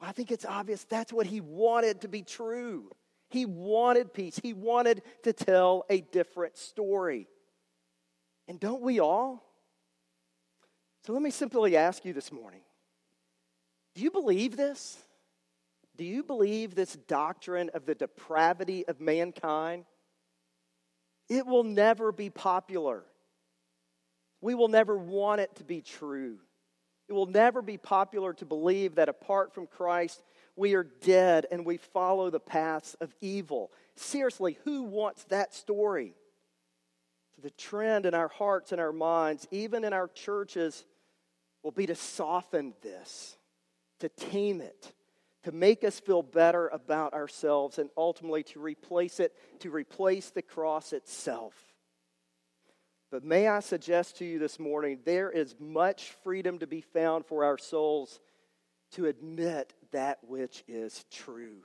I 0.00 0.12
think 0.12 0.30
it's 0.30 0.44
obvious 0.44 0.84
that's 0.84 1.12
what 1.12 1.26
he 1.26 1.40
wanted 1.40 2.02
to 2.02 2.08
be 2.08 2.22
true. 2.22 2.90
He 3.30 3.44
wanted 3.44 4.14
peace, 4.14 4.38
he 4.40 4.52
wanted 4.52 5.02
to 5.24 5.32
tell 5.32 5.84
a 5.90 6.00
different 6.00 6.56
story. 6.56 7.26
And 8.46 8.60
don't 8.60 8.82
we 8.82 9.00
all? 9.00 9.42
So 11.04 11.12
let 11.12 11.22
me 11.22 11.30
simply 11.30 11.76
ask 11.76 12.04
you 12.04 12.12
this 12.12 12.30
morning 12.30 12.60
do 13.94 14.02
you 14.02 14.10
believe 14.10 14.56
this? 14.56 14.96
Do 15.96 16.04
you 16.04 16.22
believe 16.22 16.74
this 16.74 16.94
doctrine 17.08 17.70
of 17.74 17.86
the 17.86 17.94
depravity 17.94 18.86
of 18.86 19.00
mankind? 19.00 19.84
It 21.28 21.46
will 21.46 21.64
never 21.64 22.12
be 22.12 22.30
popular. 22.30 23.04
We 24.40 24.54
will 24.54 24.68
never 24.68 24.96
want 24.96 25.40
it 25.40 25.54
to 25.56 25.64
be 25.64 25.80
true. 25.80 26.38
It 27.08 27.12
will 27.12 27.26
never 27.26 27.60
be 27.62 27.76
popular 27.76 28.32
to 28.34 28.44
believe 28.44 28.94
that 28.94 29.08
apart 29.08 29.54
from 29.54 29.66
Christ, 29.66 30.22
we 30.56 30.74
are 30.74 30.84
dead 30.84 31.46
and 31.50 31.66
we 31.66 31.76
follow 31.76 32.30
the 32.30 32.40
paths 32.40 32.94
of 33.00 33.14
evil. 33.20 33.70
Seriously, 33.96 34.58
who 34.64 34.84
wants 34.84 35.24
that 35.24 35.54
story? 35.54 36.14
The 37.42 37.50
trend 37.50 38.06
in 38.06 38.14
our 38.14 38.28
hearts 38.28 38.72
and 38.72 38.80
our 38.80 38.92
minds, 38.92 39.46
even 39.50 39.84
in 39.84 39.92
our 39.92 40.08
churches, 40.08 40.84
will 41.62 41.72
be 41.72 41.86
to 41.86 41.94
soften 41.94 42.74
this, 42.82 43.36
to 44.00 44.08
tame 44.08 44.60
it, 44.60 44.92
to 45.42 45.52
make 45.52 45.84
us 45.84 46.00
feel 46.00 46.22
better 46.22 46.68
about 46.68 47.12
ourselves 47.12 47.78
and 47.78 47.90
ultimately 47.96 48.44
to 48.44 48.60
replace 48.60 49.20
it, 49.20 49.34
to 49.60 49.70
replace 49.70 50.30
the 50.30 50.42
cross 50.42 50.92
itself. 50.92 51.73
But 53.14 53.22
may 53.22 53.46
I 53.46 53.60
suggest 53.60 54.16
to 54.16 54.24
you 54.24 54.40
this 54.40 54.58
morning, 54.58 54.98
there 55.04 55.30
is 55.30 55.54
much 55.60 56.16
freedom 56.24 56.58
to 56.58 56.66
be 56.66 56.80
found 56.80 57.24
for 57.24 57.44
our 57.44 57.56
souls 57.56 58.18
to 58.94 59.06
admit 59.06 59.72
that 59.92 60.18
which 60.26 60.64
is 60.66 61.04
true. 61.12 61.58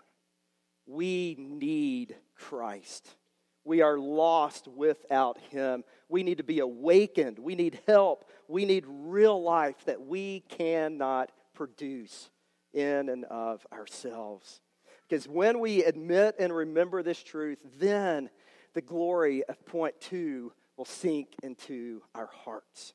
We 0.86 1.36
need 1.40 2.16
Christ. 2.36 3.16
We 3.64 3.82
are 3.82 3.98
lost 3.98 4.68
without 4.68 5.40
Him. 5.50 5.86
We 6.08 6.22
need 6.22 6.38
to 6.38 6.44
be 6.44 6.60
awakened. 6.60 7.40
We 7.40 7.56
need 7.56 7.80
help. 7.88 8.30
We 8.48 8.66
need 8.66 8.86
real 8.88 9.42
life 9.42 9.84
that 9.86 10.06
we 10.06 10.42
cannot 10.50 11.32
produce 11.56 12.30
in 12.74 13.10
and 13.10 13.26
of 13.26 13.66
ourselves. 13.74 14.62
Because 15.10 15.28
when 15.28 15.60
we 15.60 15.84
admit 15.84 16.36
and 16.38 16.56
remember 16.56 17.02
this 17.02 17.24
truth, 17.24 17.60
then 17.80 18.30
the 18.76 18.82
glory 18.82 19.44
of 19.46 19.66
point 19.66 20.00
two 20.00 20.54
will 20.80 20.86
sink 20.86 21.36
into 21.44 22.02
our 22.16 22.30
hearts. 22.46 22.94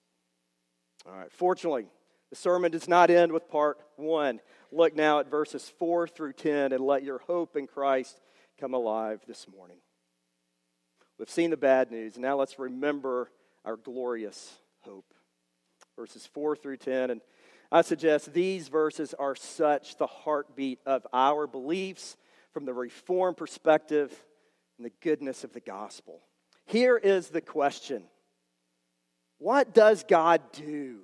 All 1.06 1.12
right, 1.12 1.30
fortunately, 1.30 1.84
the 2.30 2.36
sermon 2.36 2.72
does 2.72 2.88
not 2.88 3.10
end 3.10 3.30
with 3.30 3.46
part 3.46 3.76
one. 3.96 4.40
Look 4.72 4.96
now 4.96 5.20
at 5.20 5.30
verses 5.30 5.70
four 5.78 6.08
through 6.08 6.32
10 6.32 6.72
and 6.72 6.80
let 6.82 7.02
your 7.02 7.18
hope 7.18 7.56
in 7.56 7.66
Christ 7.66 8.22
come 8.58 8.72
alive 8.72 9.20
this 9.28 9.46
morning. 9.54 9.76
We've 11.18 11.28
seen 11.28 11.50
the 11.50 11.58
bad 11.58 11.90
news. 11.90 12.16
Now 12.16 12.38
let's 12.38 12.58
remember 12.58 13.30
our 13.66 13.76
glorious 13.76 14.54
hope. 14.80 15.12
Verses 15.94 16.26
4 16.32 16.56
through 16.56 16.78
10. 16.78 17.10
And 17.10 17.20
I 17.70 17.82
suggest 17.82 18.32
these 18.32 18.68
verses 18.68 19.12
are 19.12 19.36
such 19.36 19.98
the 19.98 20.06
heartbeat 20.06 20.78
of 20.86 21.06
our 21.12 21.46
beliefs 21.46 22.16
from 22.54 22.64
the 22.64 22.72
Reformed 22.72 23.36
perspective 23.36 24.10
and 24.78 24.86
the 24.86 24.92
goodness 25.02 25.44
of 25.44 25.52
the 25.52 25.60
gospel. 25.60 26.22
Here 26.66 26.96
is 26.96 27.28
the 27.28 27.40
question 27.40 28.04
What 29.38 29.74
does 29.74 30.04
God 30.04 30.40
do? 30.52 31.00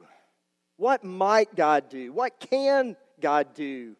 What 0.76 1.04
might 1.04 1.54
God 1.54 1.88
do? 1.90 2.12
What 2.12 2.40
can 2.40 2.96
God 3.20 3.54
do 3.54 3.96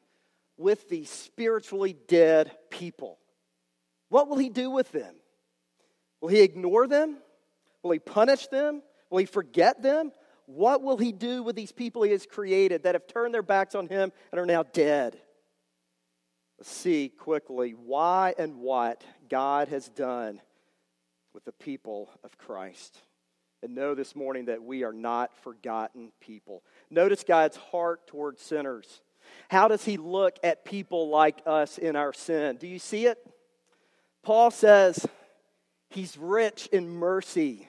with 0.57 0.89
these 0.89 1.11
spiritually 1.11 1.95
dead 2.09 2.51
people? 2.71 3.19
What 4.09 4.29
will 4.29 4.39
He 4.39 4.49
do 4.49 4.71
with 4.71 4.91
them? 4.93 5.15
Will 6.21 6.29
he 6.29 6.41
ignore 6.41 6.87
them? 6.87 7.19
Will 7.83 7.93
he 7.93 7.99
punish 7.99 8.47
them? 8.49 8.83
Will 9.09 9.19
he 9.19 9.27
forget 9.27 9.83
them? 9.83 10.13
What 10.47 10.83
will 10.83 10.99
he 10.99 11.13
do 11.13 11.43
with 11.43 11.57
these 11.57 11.73
people 11.73 12.03
he 12.03 12.11
has 12.11 12.27
created 12.27 12.83
that 12.83 12.95
have 12.95 13.07
turned 13.07 13.33
their 13.33 13.43
backs 13.43 13.75
on 13.75 13.89
him 13.89 14.13
and 14.31 14.41
are 14.41 14.47
now 14.47 14.65
dead? 14.65 15.19
Let's 16.59 16.71
see 16.71 17.09
quickly 17.09 17.71
why 17.71 18.35
and 18.39 18.57
what 18.57 19.03
God 19.29 19.69
has 19.69 19.89
done 19.89 20.41
with 21.35 21.45
the 21.45 21.53
people 21.53 22.11
of 22.25 22.37
Christ. 22.39 23.03
And 23.63 23.75
know 23.75 23.95
this 23.95 24.17
morning 24.17 24.47
that 24.47 24.63
we 24.63 24.85
are 24.85 24.93
not 24.93 25.37
forgotten 25.43 26.13
people. 26.21 26.63
Notice 26.91 27.25
God's 27.25 27.57
heart 27.57 28.07
towards 28.07 28.41
sinners. 28.41 29.01
How 29.49 29.69
does 29.69 29.85
he 29.85 29.97
look 29.97 30.39
at 30.43 30.65
people 30.65 31.09
like 31.09 31.43
us 31.47 31.77
in 31.77 31.95
our 31.95 32.13
sin? 32.13 32.57
Do 32.57 32.67
you 32.67 32.79
see 32.79 33.07
it? 33.07 33.19
Paul 34.23 34.51
says, 34.51 35.07
He's 35.91 36.17
rich 36.17 36.69
in 36.73 36.89
mercy. 36.89 37.69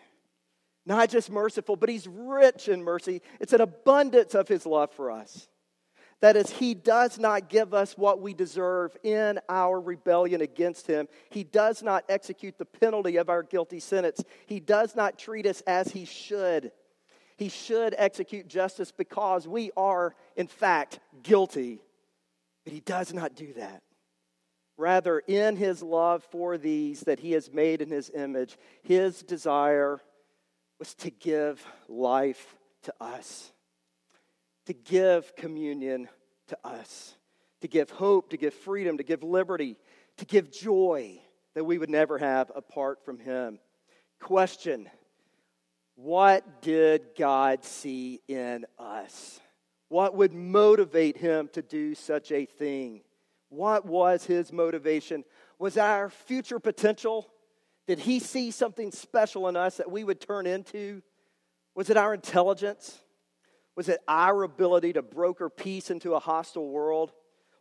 Not 0.86 1.10
just 1.10 1.30
merciful, 1.30 1.76
but 1.76 1.90
he's 1.90 2.08
rich 2.08 2.68
in 2.68 2.84
mercy. 2.84 3.22
It's 3.40 3.54
an 3.54 3.62
abundance 3.62 4.34
of 4.34 4.48
his 4.48 4.66
love 4.66 4.92
for 4.92 5.12
us. 5.12 5.48
That 6.22 6.36
is, 6.36 6.52
he 6.52 6.76
does 6.76 7.18
not 7.18 7.50
give 7.50 7.74
us 7.74 7.98
what 7.98 8.22
we 8.22 8.34
deserve 8.34 8.96
in 9.04 9.40
our 9.50 9.82
rebellion 9.82 10.42
against 10.42 10.86
him. 10.86 11.08
He 11.32 11.44
does 11.44 11.82
not 11.82 12.06
execute 12.10 12.58
the 12.58 12.66
penalty 12.66 13.18
of 13.18 13.30
our 13.30 13.42
guilty 13.42 13.80
sentence. 13.80 14.24
He 14.46 14.60
does 14.60 14.96
not 14.96 15.18
treat 15.18 15.48
us 15.48 15.62
as 15.62 15.92
he 15.92 16.06
should. 16.06 16.72
He 17.38 17.50
should 17.50 17.96
execute 17.98 18.48
justice 18.48 18.92
because 18.92 19.48
we 19.48 19.72
are, 19.76 20.16
in 20.36 20.46
fact, 20.46 21.00
guilty. 21.24 21.82
But 22.64 22.74
he 22.74 22.82
does 22.82 23.14
not 23.14 23.36
do 23.36 23.54
that. 23.54 23.82
Rather, 24.78 25.20
in 25.20 25.56
his 25.56 25.82
love 25.82 26.24
for 26.32 26.58
these 26.58 27.02
that 27.02 27.20
he 27.20 27.32
has 27.32 27.52
made 27.52 27.82
in 27.82 27.90
his 27.90 28.12
image, 28.14 28.58
his 28.84 29.24
desire 29.24 30.00
was 30.78 30.94
to 30.96 31.10
give 31.10 31.66
life 31.88 32.56
to 32.84 32.94
us, 33.00 33.52
to 34.66 34.74
give 34.74 35.36
communion 35.36 36.08
to 36.48 36.58
us, 36.64 37.16
to 37.62 37.68
give 37.68 37.90
hope, 37.90 38.30
to 38.30 38.38
give 38.38 38.54
freedom, 38.54 38.98
to 38.98 39.04
give 39.04 39.24
liberty, 39.24 39.78
to 40.18 40.26
give 40.26 40.52
joy 40.52 41.20
that 41.56 41.64
we 41.64 41.78
would 41.78 41.90
never 41.90 42.18
have 42.18 42.52
apart 42.56 43.04
from 43.04 43.20
him. 43.20 43.60
Question 44.20 44.90
What 45.96 46.62
did 46.62 47.16
God 47.18 47.64
see 47.64 48.22
in 48.28 48.66
us? 48.78 49.40
What 49.90 50.16
would 50.16 50.34
motivate 50.34 51.18
him 51.18 51.50
to 51.54 51.62
do 51.62 51.96
such 51.96 52.32
a 52.32 52.46
thing? 52.46 53.02
What 53.50 53.86
was 53.86 54.26
his 54.26 54.54
motivation? 54.54 55.26
Was 55.60 55.78
our 55.78 56.10
future 56.10 56.60
potential? 56.60 57.28
Did 57.88 58.00
he 58.00 58.20
see 58.20 58.52
something 58.52 58.92
special 58.92 59.50
in 59.50 59.58
us 59.58 59.78
that 59.78 59.92
we 59.92 60.06
would 60.06 60.22
turn 60.22 60.48
into? 60.48 61.02
Was 61.76 61.90
it 61.90 61.98
our 61.98 62.14
intelligence? 62.14 63.00
Was 63.82 63.90
it 63.90 64.04
our 64.08 64.44
ability 64.44 64.94
to 64.94 65.02
broker 65.02 65.50
peace 65.50 65.90
into 65.90 66.14
a 66.14 66.20
hostile 66.20 66.70
world? 66.70 67.12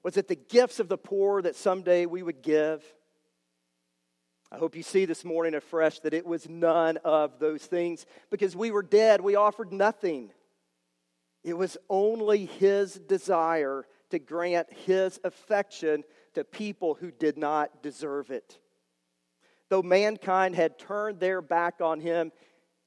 Was 0.02 0.18
it 0.18 0.28
the 0.28 0.37
gifts 0.37 0.78
of 0.78 0.87
the 0.87 0.98
poor 0.98 1.40
that 1.40 1.56
someday 1.56 2.04
we 2.04 2.22
would 2.22 2.42
give? 2.42 2.85
I 4.52 4.59
hope 4.59 4.76
you 4.76 4.83
see 4.83 5.06
this 5.06 5.24
morning 5.24 5.54
afresh 5.54 5.98
that 6.00 6.12
it 6.12 6.26
was 6.26 6.46
none 6.46 6.98
of 7.06 7.38
those 7.38 7.64
things 7.64 8.04
because 8.28 8.54
we 8.54 8.70
were 8.70 8.83
dead. 8.83 9.22
We 9.22 9.35
offered 9.35 9.72
nothing. 9.72 10.30
It 11.42 11.54
was 11.54 11.78
only 11.88 12.44
His 12.44 12.96
desire 12.96 13.87
to 14.11 14.18
grant 14.18 14.70
his 14.70 15.18
affection 15.24 16.04
to 16.35 16.44
people 16.44 16.98
who 17.00 17.11
did 17.11 17.38
not 17.38 17.83
deserve 17.83 18.30
it. 18.30 18.59
Though 19.70 19.83
mankind 19.83 20.54
had 20.54 20.78
turned 20.78 21.18
their 21.18 21.40
back 21.40 21.80
on 21.80 21.98
him, 21.98 22.30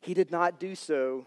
he 0.02 0.14
did 0.14 0.30
not 0.30 0.60
do 0.60 0.76
so 0.76 1.26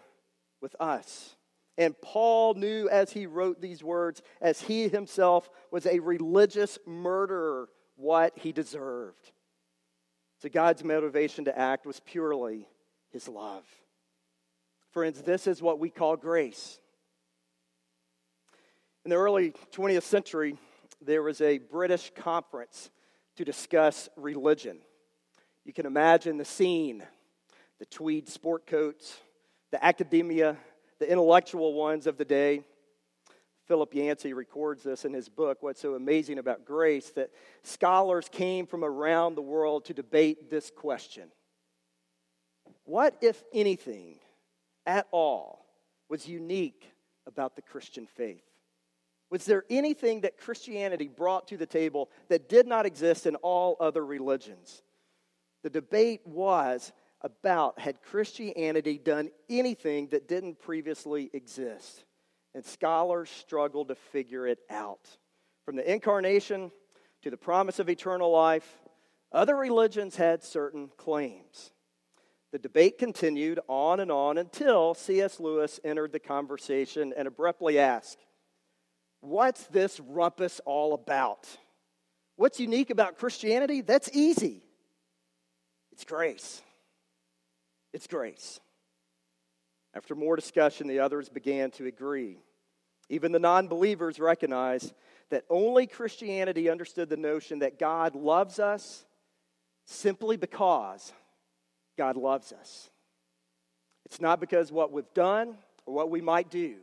with 0.61 0.77
us. 0.79 1.36
And 1.79 1.95
Paul 2.01 2.55
knew 2.55 2.89
as 2.89 3.13
he 3.13 3.27
wrote 3.27 3.61
these 3.61 3.83
words, 3.83 4.23
as 4.41 4.61
he 4.61 4.89
himself 4.89 5.49
was 5.71 5.87
a 5.87 5.99
religious 5.99 6.79
murderer, 6.87 7.69
what 7.97 8.39
he 8.39 8.53
deserved. 8.53 9.33
So 10.41 10.49
God's 10.49 10.85
motivation 10.85 11.47
to 11.47 11.59
act 11.59 11.87
was 11.87 12.01
purely 12.01 12.69
his 13.11 13.29
love. 13.29 13.65
Friends, 14.93 15.23
this 15.23 15.47
is 15.47 15.61
what 15.61 15.79
we 15.79 15.91
call 15.91 16.17
grace. 16.17 16.79
In 19.05 19.11
the 19.11 19.17
early 19.17 19.53
20th 19.73 20.03
century, 20.03 20.57
there 21.01 21.23
was 21.23 21.41
a 21.41 21.59
British 21.59 22.11
conference 22.15 22.91
to 23.37 23.45
discuss 23.45 24.09
religion. 24.17 24.79
You 25.65 25.73
can 25.73 25.87
imagine 25.87 26.39
the 26.39 26.45
scene 26.45 27.05
the 27.79 27.87
tweed 27.87 28.27
sport 28.27 28.67
coats, 28.67 29.19
the 29.71 29.85
academia, 29.85 30.57
the 30.99 31.11
intellectual 31.11 31.75
ones 31.75 32.07
of 32.07 32.17
the 32.17 32.25
day. 32.25 32.63
Philip 33.67 33.95
Yancey 33.95 34.33
records 34.33 34.83
this 34.85 35.05
in 35.05 35.13
his 35.13 35.29
book, 35.29 35.59
What's 35.61 35.81
So 35.81 35.95
Amazing 35.95 36.39
About 36.39 36.65
Grace, 36.65 37.11
that 37.11 37.31
scholars 37.63 38.29
came 38.31 38.67
from 38.67 38.85
around 38.85 39.35
the 39.35 39.43
world 39.43 39.87
to 39.87 39.95
debate 39.95 40.51
this 40.51 40.71
question 40.75 41.31
What, 42.85 43.17
if 43.21 43.43
anything, 43.53 44.19
at 44.87 45.07
all, 45.11 45.67
was 46.09 46.29
unique 46.29 46.93
about 47.27 47.57
the 47.57 47.63
Christian 47.63 48.07
faith? 48.07 48.45
Was 49.31 49.45
there 49.45 49.65
anything 49.69 50.21
that 50.21 50.39
Christianity 50.39 51.09
brought 51.09 51.49
to 51.49 51.57
the 51.57 51.67
table 51.67 52.11
that 52.29 52.49
did 52.49 52.67
not 52.67 52.87
exist 52.87 53.27
in 53.27 53.35
all 53.37 53.77
other 53.81 54.07
religions? 54.07 54.83
The 55.65 55.71
debate 55.71 56.21
was 56.25 56.93
about 57.23 57.79
had 57.79 58.03
Christianity 58.03 58.99
done 58.99 59.31
anything 59.49 60.09
that 60.09 60.29
didn't 60.29 60.61
previously 60.61 61.31
exist? 61.33 62.05
And 62.55 62.65
scholars 62.65 63.29
struggled 63.29 63.89
to 63.89 63.95
figure 63.95 64.47
it 64.47 64.59
out. 64.71 65.09
From 65.65 65.77
the 65.77 65.93
incarnation 65.93 66.71
to 67.23 67.31
the 67.31 67.37
promise 67.37 67.79
of 67.79 67.89
eternal 67.89 68.31
life, 68.31 68.79
other 69.33 69.57
religions 69.57 70.17
had 70.17 70.43
certain 70.43 70.91
claims. 70.97 71.73
The 72.53 72.59
debate 72.59 72.99
continued 72.99 73.61
on 73.69 74.01
and 74.01 74.11
on 74.11 74.39
until 74.39 74.95
C.S. 74.95 75.41
Lewis 75.41 75.81
entered 75.85 76.13
the 76.13 76.19
conversation 76.19 77.13
and 77.17 77.29
abruptly 77.29 77.79
asked, 77.79 78.25
What's 79.21 79.67
this 79.67 79.99
rumpus 80.01 80.61
all 80.65 80.95
about? 80.95 81.49
What's 82.37 82.61
unique 82.61 82.91
about 82.91 83.19
Christianity? 83.19 83.81
That's 83.81 84.09
easy. 84.13 84.63
It's 85.93 86.05
grace. 86.05 86.63
It's 87.97 88.07
grace. 88.07 88.61
After 89.95 90.15
more 90.15 90.37
discussion, 90.37 90.87
the 90.87 90.99
others 90.99 91.31
began 91.31 91.71
to 91.73 91.87
agree. 91.87 92.37
Even 93.09 93.33
the 93.33 93.39
non 93.39 93.69
believers 93.69 94.21
recognized 94.21 94.93
that 95.31 95.47
only 95.49 95.87
Christianity 95.87 96.69
understood 96.69 97.09
the 97.09 97.17
notion 97.17 97.61
that 97.61 97.79
God 97.79 98.15
loves 98.15 98.59
us 98.59 99.07
simply 99.87 100.37
because 100.37 101.11
God 101.97 102.19
loves 102.19 102.53
us. 102.53 102.91
It's 104.05 104.21
not 104.21 104.41
because 104.41 104.71
what 104.71 104.93
we've 104.93 105.15
done 105.15 105.57
or 105.87 105.95
what 105.95 106.11
we 106.11 106.21
might 106.21 106.51
do, 106.51 106.75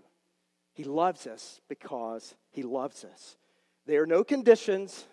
He 0.73 0.84
loves 0.84 1.28
us 1.28 1.62
because 1.69 2.34
He 2.49 2.63
loves 2.63 3.06
us. 3.06 3.38
There 3.86 4.02
are 4.02 4.08
no 4.08 4.23
conditions, 4.23 5.06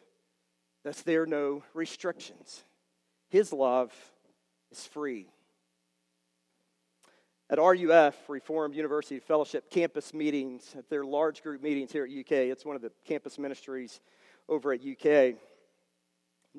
thus, 0.83 1.03
there 1.03 1.25
are 1.25 1.27
no 1.27 1.63
restrictions. 1.75 2.65
His 3.29 3.53
love 3.53 3.93
is 4.73 4.87
free. 4.87 5.27
At 7.51 7.59
RUF, 7.59 8.15
Reformed 8.29 8.77
University 8.77 9.19
Fellowship 9.19 9.71
campus 9.71 10.15
meetings, 10.15 10.73
at 10.79 10.89
their 10.89 11.05
large 11.05 11.43
group 11.43 11.61
meetings 11.61 11.91
here 11.91 12.05
at 12.05 12.11
UK, 12.11 12.47
it's 12.47 12.65
one 12.65 12.77
of 12.77 12.83
the 12.83 12.93
campus 13.05 13.41
ministries 13.41 14.01
over 14.49 14.73
at 14.73 14.83
UK. 14.87 15.35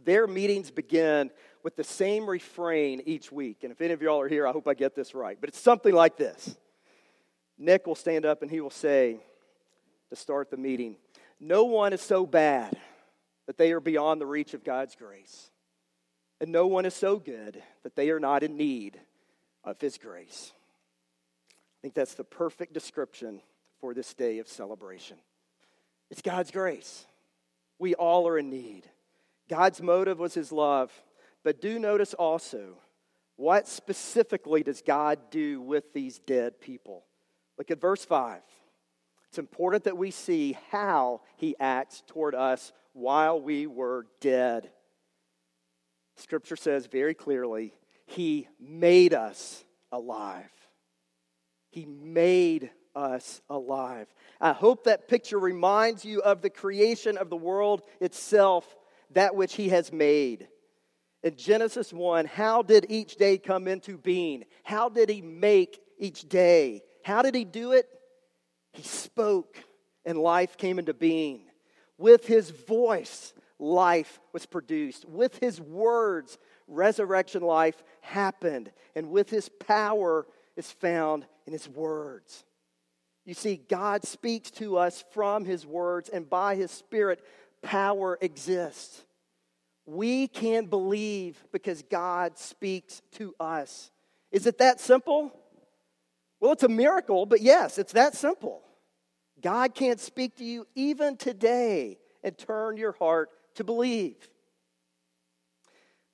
Their 0.04 0.28
meetings 0.28 0.70
begin 0.70 1.32
with 1.64 1.78
the 1.78 1.86
same 1.86 2.30
refrain 2.30 3.02
each 3.06 3.32
week. 3.32 3.60
And 3.64 3.72
if 3.72 3.80
any 3.80 3.94
of 3.94 4.02
y'all 4.02 4.20
are 4.20 4.28
here, 4.28 4.46
I 4.46 4.52
hope 4.52 4.68
I 4.68 4.74
get 4.74 4.94
this 4.94 5.16
right. 5.16 5.38
But 5.40 5.48
it's 5.48 5.62
something 5.62 5.94
like 5.94 6.18
this 6.18 6.58
Nick 7.58 7.88
will 7.88 7.96
stand 7.96 8.26
up 8.26 8.42
and 8.42 8.52
he 8.52 8.60
will 8.60 8.70
say 8.70 9.22
to 10.10 10.18
start 10.18 10.52
the 10.52 10.58
meeting, 10.58 10.98
No 11.40 11.64
one 11.64 11.94
is 11.94 12.02
so 12.02 12.26
bad 12.26 12.78
that 13.48 13.58
they 13.58 13.72
are 13.72 13.80
beyond 13.80 14.20
the 14.20 14.26
reach 14.26 14.54
of 14.54 14.66
God's 14.66 14.96
grace. 14.96 15.52
And 16.42 16.52
no 16.52 16.68
one 16.68 16.86
is 16.86 16.94
so 16.94 17.18
good 17.18 17.64
that 17.84 17.96
they 17.96 18.10
are 18.10 18.20
not 18.20 18.44
in 18.44 18.58
need 18.58 19.00
of 19.64 19.80
his 19.80 19.98
grace. 19.98 20.52
I 21.82 21.88
think 21.88 21.94
that's 21.96 22.14
the 22.14 22.24
perfect 22.24 22.74
description 22.74 23.42
for 23.80 23.94
this 23.94 24.14
day 24.14 24.38
of 24.40 24.48
celebration. 24.48 25.18
It's 26.12 26.22
God's 26.22 26.52
grace. 26.52 27.06
We 27.80 27.96
all 27.96 28.28
are 28.28 28.38
in 28.38 28.52
need. 28.52 28.84
God's 29.50 29.82
motive 29.82 30.20
was 30.20 30.36
his 30.36 30.52
love. 30.52 30.92
But 31.44 31.60
do 31.60 31.80
notice 31.80 32.14
also 32.14 32.78
what 33.36 33.68
specifically 33.68 34.62
does 34.62 34.84
God 34.84 35.18
do 35.32 35.60
with 35.60 35.94
these 35.94 36.20
dead 36.20 36.62
people? 36.62 37.04
Look 37.58 37.72
at 37.72 37.82
verse 37.82 38.06
5. 38.06 38.42
It's 39.30 39.40
important 39.40 39.86
that 39.86 39.98
we 39.98 40.12
see 40.12 40.58
how 40.70 41.22
he 41.38 41.56
acts 41.60 42.04
toward 42.06 42.36
us 42.36 42.72
while 42.94 43.42
we 43.42 43.66
were 43.66 44.06
dead. 44.20 44.70
Scripture 46.18 46.56
says 46.56 46.86
very 46.86 47.14
clearly, 47.14 47.74
He 48.06 48.48
made 48.60 49.14
us 49.14 49.64
alive. 49.92 50.52
He 51.72 51.86
made 51.86 52.70
us 52.96 53.42
alive. 53.50 54.08
I 54.40 54.54
hope 54.54 54.84
that 54.84 55.08
picture 55.08 55.40
reminds 55.40 56.06
you 56.06 56.22
of 56.22 56.42
the 56.42 56.50
creation 56.50 57.18
of 57.18 57.30
the 57.30 57.36
world 57.36 57.82
itself, 58.00 58.76
that 59.12 59.36
which 59.36 59.56
He 59.56 59.70
has 59.70 59.92
made. 59.92 60.48
In 61.24 61.36
Genesis 61.36 61.92
1, 61.92 62.26
how 62.26 62.62
did 62.62 62.86
each 62.90 63.16
day 63.16 63.38
come 63.38 63.68
into 63.68 63.98
being? 63.98 64.46
How 64.64 64.90
did 64.90 65.10
He 65.10 65.22
make 65.22 65.80
each 65.98 66.28
day? 66.28 66.82
How 67.04 67.22
did 67.22 67.36
he 67.36 67.46
do 67.46 67.72
it? 67.72 67.88
He 68.74 68.84
spoke, 68.84 69.58
and 70.06 70.18
life 70.18 70.58
came 70.58 70.80
into 70.80 70.94
being. 70.94 71.44
With 71.98 72.26
his 72.26 72.50
voice, 72.50 73.34
life 73.60 74.20
was 74.34 74.46
produced. 74.46 75.06
With 75.06 75.38
his 75.38 75.62
words, 75.62 76.38
resurrection 76.68 77.44
life 77.44 77.82
happened. 78.02 78.72
And 78.96 79.12
with 79.12 79.30
his 79.30 79.50
power 79.50 80.26
is 80.56 80.72
found 80.72 81.26
in 81.46 81.54
his 81.54 81.68
words. 81.68 82.44
You 83.26 83.34
see, 83.34 83.56
God 83.56 84.04
speaks 84.04 84.50
to 84.52 84.78
us 84.78 85.04
from 85.12 85.46
his 85.46 85.66
words, 85.66 86.10
and 86.10 86.30
by 86.30 86.56
his 86.56 86.72
spirit, 86.72 87.24
power 87.62 88.18
exists. 88.22 89.06
We 89.86 90.28
can 90.28 90.66
believe 90.66 91.44
because 91.52 91.84
God 91.84 92.38
speaks 92.38 93.02
to 93.14 93.36
us. 93.40 93.92
Is 94.32 94.48
it 94.48 94.58
that 94.60 94.80
simple? 94.80 95.32
Well, 96.40 96.54
it's 96.54 96.64
a 96.64 96.70
miracle, 96.70 97.26
but 97.26 97.42
yes, 97.42 97.78
it's 97.78 97.94
that 97.94 98.16
simple. 98.16 98.62
God 99.42 99.76
can't 99.76 100.00
speak 100.00 100.38
to 100.38 100.44
you 100.44 100.66
even 100.76 101.18
today 101.18 102.00
and 102.24 102.38
turn 102.38 102.78
your 102.78 102.94
heart 102.94 103.30
to 103.56 103.64
believe. 103.64 104.16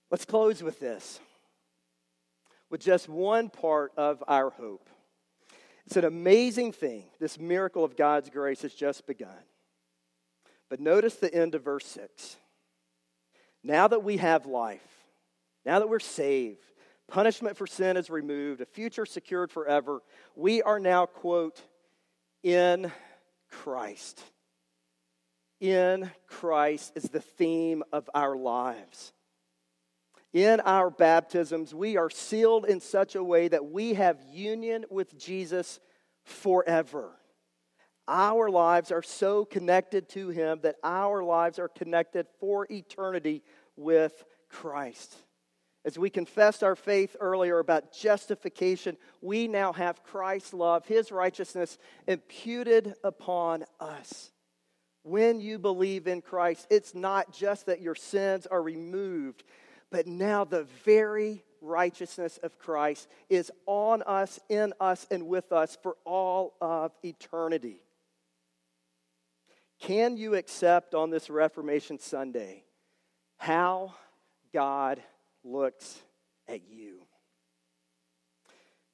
Let's 0.10 0.26
close 0.26 0.64
with 0.64 0.80
this 0.80 1.20
with 2.70 2.82
just 2.82 3.08
one 3.08 3.50
part 3.50 3.92
of 3.98 4.24
our 4.28 4.50
hope. 4.50 4.90
It's 5.88 5.98
an 5.98 6.06
amazing 6.06 6.74
thing. 6.74 7.06
This 7.20 7.40
miracle 7.40 7.84
of 7.84 7.98
God's 7.98 8.30
grace 8.30 8.62
has 8.62 8.74
just 8.74 9.08
begun. 9.08 9.30
But 10.70 10.80
notice 10.80 11.16
the 11.16 11.34
end 11.34 11.56
of 11.56 11.64
verse 11.64 11.86
6. 11.88 12.36
Now 13.64 13.88
that 13.88 14.04
we 14.04 14.18
have 14.18 14.46
life, 14.46 14.82
now 15.66 15.80
that 15.80 15.90
we're 15.90 16.00
saved, 16.00 16.64
Punishment 17.08 17.56
for 17.56 17.66
sin 17.66 17.96
is 17.96 18.10
removed, 18.10 18.60
a 18.60 18.66
future 18.66 19.06
secured 19.06 19.50
forever. 19.50 20.02
We 20.36 20.62
are 20.62 20.80
now, 20.80 21.06
quote, 21.06 21.62
in 22.44 22.92
Christ. 23.50 24.22
In 25.62 26.12
Christ 26.28 26.92
is 26.96 27.04
the 27.04 27.22
theme 27.22 27.82
of 27.94 28.10
our 28.14 28.36
lives. 28.36 29.14
In 30.34 30.60
our 30.60 30.90
baptisms, 30.90 31.74
we 31.74 31.98
are 31.98 32.10
sealed 32.10 32.66
in 32.66 32.80
such 32.80 33.16
a 33.16 33.24
way 33.24 33.48
that 33.48 33.66
we 33.66 33.94
have 33.94 34.22
union 34.32 34.86
with 34.90 35.18
Jesus 35.18 35.80
forever. 36.24 37.12
Our 38.08 38.50
lives 38.50 38.92
are 38.92 39.04
so 39.04 39.46
connected 39.46 40.10
to 40.10 40.30
Him 40.30 40.60
that 40.64 40.76
our 40.84 41.24
lives 41.24 41.60
are 41.60 41.68
connected 41.68 42.28
for 42.40 42.68
eternity 42.70 43.44
with 43.76 44.24
Christ. 44.50 45.16
As 45.86 45.98
we 45.98 46.10
confessed 46.10 46.64
our 46.64 46.76
faith 46.76 47.16
earlier 47.20 47.60
about 47.60 47.94
justification, 47.94 48.98
we 49.22 49.48
now 49.48 49.72
have 49.72 50.04
Christ's 50.04 50.54
love, 50.54 50.86
his 50.86 51.14
righteousness 51.14 51.78
imputed 52.08 52.96
upon 53.06 53.64
us. 53.80 54.32
When 55.04 55.40
you 55.40 55.60
believe 55.60 56.06
in 56.06 56.22
Christ, 56.22 56.68
it's 56.70 56.94
not 56.94 57.32
just 57.32 57.68
that 57.68 57.82
your 57.82 57.96
sins 57.96 58.46
are 58.48 58.62
removed, 58.62 59.44
but 59.92 60.08
now 60.08 60.44
the 60.44 60.66
very 60.84 61.44
righteousness 61.62 62.38
of 62.44 62.60
Christ 62.60 63.08
is 63.30 63.52
on 63.66 64.04
us, 64.04 64.40
in 64.50 64.74
us, 64.80 65.08
and 65.10 65.28
with 65.28 65.52
us 65.52 65.78
for 65.82 65.96
all 66.06 66.56
of 66.62 66.92
eternity. 67.04 67.82
Can 69.80 70.18
you 70.18 70.36
accept 70.36 70.96
on 70.96 71.10
this 71.10 71.30
Reformation 71.30 72.00
Sunday 72.00 72.64
how 73.38 73.94
God 74.54 75.02
looks 75.44 76.02
at 76.48 76.62
you. 76.70 77.02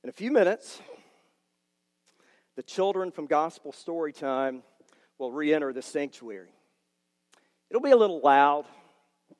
In 0.03 0.10
a 0.10 0.13
few 0.13 0.32
minutes, 0.32 0.82
the 2.56 2.63
children 2.63 3.12
from 3.12 3.25
Gospel 3.25 3.71
Story 3.71 4.13
Time 4.13 4.63
will 5.17 5.32
re 5.32 5.53
enter 5.53 5.73
the 5.73 5.82
sanctuary. 5.82 6.51
It'll 7.69 7.82
be 7.82 7.91
a 7.91 7.97
little 7.97 8.21
loud, 8.21 8.65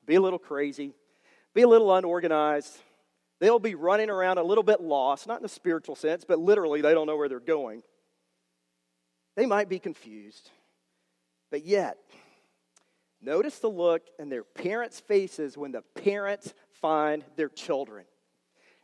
be 0.06 0.14
a 0.14 0.20
little 0.20 0.38
crazy, 0.38 0.92
be 1.54 1.62
a 1.62 1.68
little 1.68 1.94
unorganized. 1.94 2.76
They'll 3.40 3.58
be 3.58 3.74
running 3.74 4.10
around 4.10 4.38
a 4.38 4.42
little 4.42 4.64
bit 4.64 4.80
lost, 4.80 5.26
not 5.26 5.40
in 5.40 5.44
a 5.44 5.48
spiritual 5.48 5.96
sense, 5.96 6.24
but 6.24 6.38
literally 6.38 6.80
they 6.80 6.94
don't 6.94 7.06
know 7.06 7.16
where 7.16 7.28
they're 7.28 7.40
going. 7.40 7.82
They 9.36 9.46
might 9.46 9.68
be 9.68 9.78
confused. 9.78 10.50
But 11.50 11.64
yet, 11.64 11.98
notice 13.20 13.58
the 13.58 13.68
look 13.68 14.02
in 14.18 14.28
their 14.28 14.44
parents' 14.44 15.00
faces 15.00 15.56
when 15.56 15.72
the 15.72 15.82
parents 16.02 16.54
find 16.80 17.24
their 17.36 17.48
children. 17.48 18.04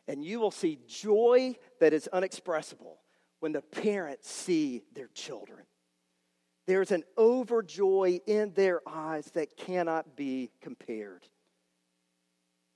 And 0.09 0.24
you 0.24 0.40
will 0.40 0.50
see 0.50 0.78
joy 0.88 1.56
that 1.78 1.92
is 1.92 2.09
unexpressible 2.12 2.98
when 3.38 3.52
the 3.52 3.62
parents 3.62 4.28
see 4.30 4.83
their 4.94 5.09
children. 5.14 5.61
There's 6.66 6.90
an 6.92 7.04
overjoy 7.16 8.20
in 8.26 8.52
their 8.54 8.80
eyes 8.87 9.26
that 9.35 9.56
cannot 9.56 10.16
be 10.16 10.50
compared. 10.61 11.26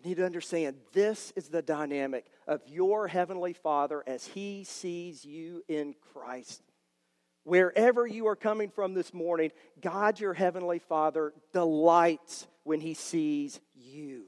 Need 0.05 0.19
to 0.19 0.27
understand 0.27 0.77
this 0.93 1.33
is 1.35 1.49
the 1.49 1.62
dynamic 1.62 2.27
of 2.47 2.61
your 2.67 3.09
Heavenly 3.09 3.55
Father 3.55 4.05
as 4.07 4.27
He 4.27 4.64
sees 4.64 5.25
you 5.25 5.64
in 5.67 5.95
Christ. 6.12 6.62
Wherever 7.45 8.07
you 8.07 8.27
are 8.27 8.37
coming 8.37 8.69
from 8.69 8.93
this 8.93 9.14
morning, 9.14 9.51
God, 9.81 10.21
your 10.21 10.35
Heavenly 10.35 10.79
Father, 10.79 11.33
delights 11.55 12.47
when 12.64 12.81
He 12.81 12.93
sees 12.93 13.61
you. 13.75 14.25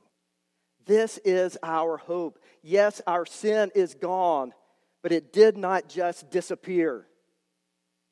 This 0.86 1.18
is 1.24 1.58
our 1.62 1.98
hope. 1.98 2.38
Yes, 2.62 3.02
our 3.06 3.26
sin 3.26 3.70
is 3.74 3.94
gone, 3.94 4.54
but 5.02 5.12
it 5.12 5.30
did 5.30 5.58
not 5.58 5.88
just 5.88 6.30
disappear. 6.30 7.06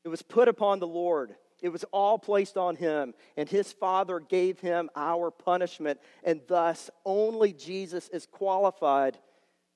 It 0.03 0.09
was 0.09 0.21
put 0.21 0.47
upon 0.47 0.79
the 0.79 0.87
Lord. 0.87 1.35
It 1.61 1.69
was 1.69 1.85
all 1.91 2.19
placed 2.19 2.57
on 2.57 2.75
him, 2.75 3.13
and 3.37 3.47
his 3.47 3.71
Father 3.71 4.19
gave 4.19 4.59
him 4.59 4.89
our 4.95 5.31
punishment, 5.31 5.99
and 6.23 6.41
thus 6.47 6.89
only 7.05 7.53
Jesus 7.53 8.09
is 8.09 8.25
qualified 8.25 9.17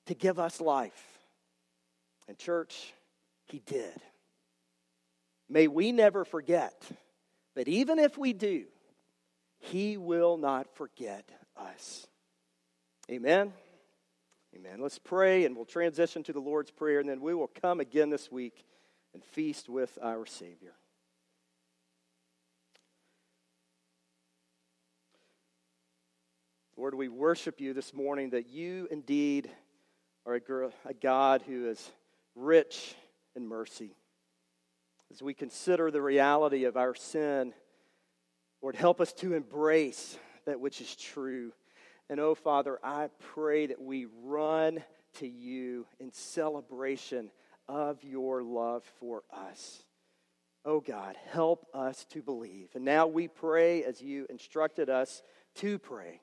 to 0.06 0.14
give 0.14 0.38
us 0.38 0.60
life. 0.60 1.18
And, 2.28 2.38
church, 2.38 2.92
he 3.46 3.60
did. 3.60 3.94
May 5.48 5.66
we 5.66 5.90
never 5.90 6.24
forget, 6.24 6.84
but 7.56 7.66
even 7.66 7.98
if 7.98 8.16
we 8.16 8.32
do, 8.32 8.66
he 9.58 9.96
will 9.96 10.36
not 10.36 10.74
forget 10.76 11.28
us. 11.56 12.06
Amen. 13.10 13.52
Amen. 14.54 14.80
Let's 14.80 14.98
pray 14.98 15.44
and 15.44 15.56
we'll 15.56 15.64
transition 15.64 16.22
to 16.24 16.32
the 16.32 16.40
Lord's 16.40 16.70
Prayer, 16.70 17.00
and 17.00 17.08
then 17.08 17.20
we 17.20 17.34
will 17.34 17.50
come 17.60 17.80
again 17.80 18.10
this 18.10 18.30
week 18.30 18.64
and 19.12 19.24
feast 19.24 19.68
with 19.68 19.98
our 20.02 20.26
Savior. 20.26 20.74
Lord, 26.80 26.94
we 26.94 27.08
worship 27.08 27.60
you 27.60 27.74
this 27.74 27.92
morning 27.92 28.30
that 28.30 28.48
you 28.48 28.88
indeed 28.90 29.50
are 30.24 30.36
a, 30.36 30.70
a 30.88 30.94
God 30.94 31.42
who 31.46 31.68
is 31.68 31.90
rich 32.34 32.94
in 33.36 33.46
mercy. 33.46 33.94
As 35.10 35.20
we 35.20 35.34
consider 35.34 35.90
the 35.90 36.00
reality 36.00 36.64
of 36.64 36.78
our 36.78 36.94
sin, 36.94 37.52
Lord, 38.62 38.76
help 38.76 38.98
us 38.98 39.12
to 39.12 39.34
embrace 39.34 40.16
that 40.46 40.58
which 40.58 40.80
is 40.80 40.96
true. 40.96 41.52
And 42.08 42.18
oh, 42.18 42.34
Father, 42.34 42.78
I 42.82 43.10
pray 43.34 43.66
that 43.66 43.82
we 43.82 44.06
run 44.22 44.82
to 45.18 45.28
you 45.28 45.84
in 45.98 46.10
celebration 46.14 47.30
of 47.68 48.02
your 48.02 48.42
love 48.42 48.84
for 48.98 49.22
us. 49.30 49.82
Oh 50.64 50.80
God, 50.80 51.14
help 51.30 51.66
us 51.74 52.06
to 52.12 52.22
believe. 52.22 52.70
And 52.74 52.86
now 52.86 53.06
we 53.06 53.28
pray 53.28 53.84
as 53.84 54.00
you 54.00 54.24
instructed 54.30 54.88
us 54.88 55.22
to 55.56 55.78
pray. 55.78 56.22